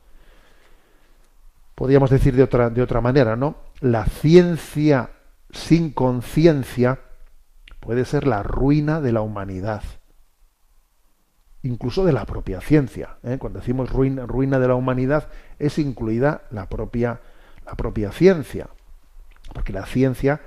[1.76, 3.56] Podríamos decir de otra, de otra manera, ¿no?
[3.82, 5.12] La ciencia
[5.52, 7.00] sin conciencia
[7.86, 9.84] puede ser la ruina de la humanidad,
[11.62, 13.18] incluso de la propia ciencia.
[13.24, 13.38] ¿eh?
[13.40, 15.30] Cuando decimos ruina, ruina de la humanidad,
[15.60, 17.22] es incluida la propia,
[17.64, 18.70] la propia ciencia,
[19.54, 20.42] porque la ciencia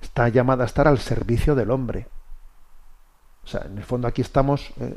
[0.00, 2.08] está llamada a estar al servicio del hombre.
[3.44, 4.96] O sea, en el fondo aquí estamos, eh,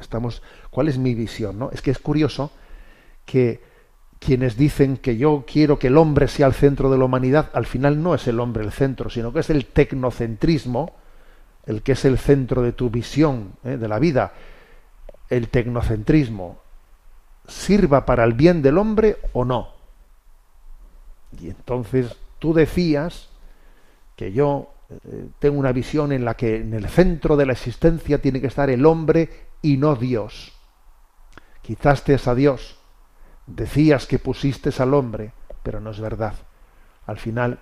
[0.00, 0.42] estamos.
[0.70, 1.60] ¿Cuál es mi visión?
[1.60, 1.70] No?
[1.70, 2.50] Es que es curioso
[3.24, 3.62] que
[4.18, 7.66] quienes dicen que yo quiero que el hombre sea el centro de la humanidad, al
[7.66, 10.99] final no es el hombre el centro, sino que es el tecnocentrismo,
[11.66, 13.76] el que es el centro de tu visión ¿eh?
[13.76, 14.32] de la vida,
[15.28, 16.58] el tecnocentrismo,
[17.46, 19.68] sirva para el bien del hombre o no.
[21.40, 23.28] Y entonces tú decías
[24.16, 28.20] que yo eh, tengo una visión en la que en el centro de la existencia
[28.20, 29.30] tiene que estar el hombre
[29.62, 30.52] y no Dios.
[31.62, 32.78] Quitaste a Dios,
[33.46, 35.32] decías que pusiste al hombre,
[35.62, 36.34] pero no es verdad.
[37.06, 37.60] Al final,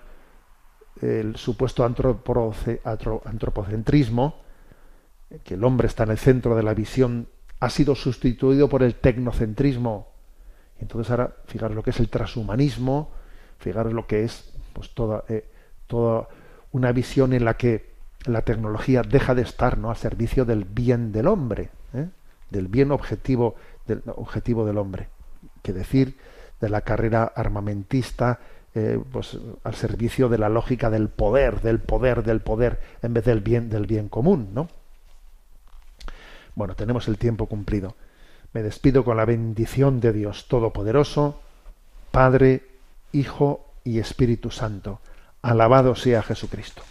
[1.01, 4.41] el supuesto antropocentrismo,
[5.43, 7.27] que el hombre está en el centro de la visión,
[7.59, 10.07] ha sido sustituido por el tecnocentrismo.
[10.79, 13.11] Entonces ahora, fijaros lo que es el transhumanismo,
[13.59, 15.45] fijaros lo que es pues toda, eh,
[15.87, 16.27] toda
[16.71, 17.89] una visión en la que
[18.25, 19.89] la tecnología deja de estar ¿no?
[19.89, 22.07] al servicio del bien del hombre, ¿eh?
[22.49, 23.55] del bien objetivo
[23.87, 25.09] del objetivo del hombre,
[25.61, 26.17] que decir
[26.61, 28.39] de la carrera armamentista
[29.11, 33.41] pues al servicio de la lógica del poder, del poder, del poder, en vez del
[33.41, 34.69] bien, del bien común, ¿no?
[36.55, 37.95] Bueno, tenemos el tiempo cumplido.
[38.53, 41.39] Me despido con la bendición de Dios Todopoderoso,
[42.11, 42.63] Padre,
[43.11, 44.99] Hijo y Espíritu Santo.
[45.41, 46.81] Alabado sea Jesucristo.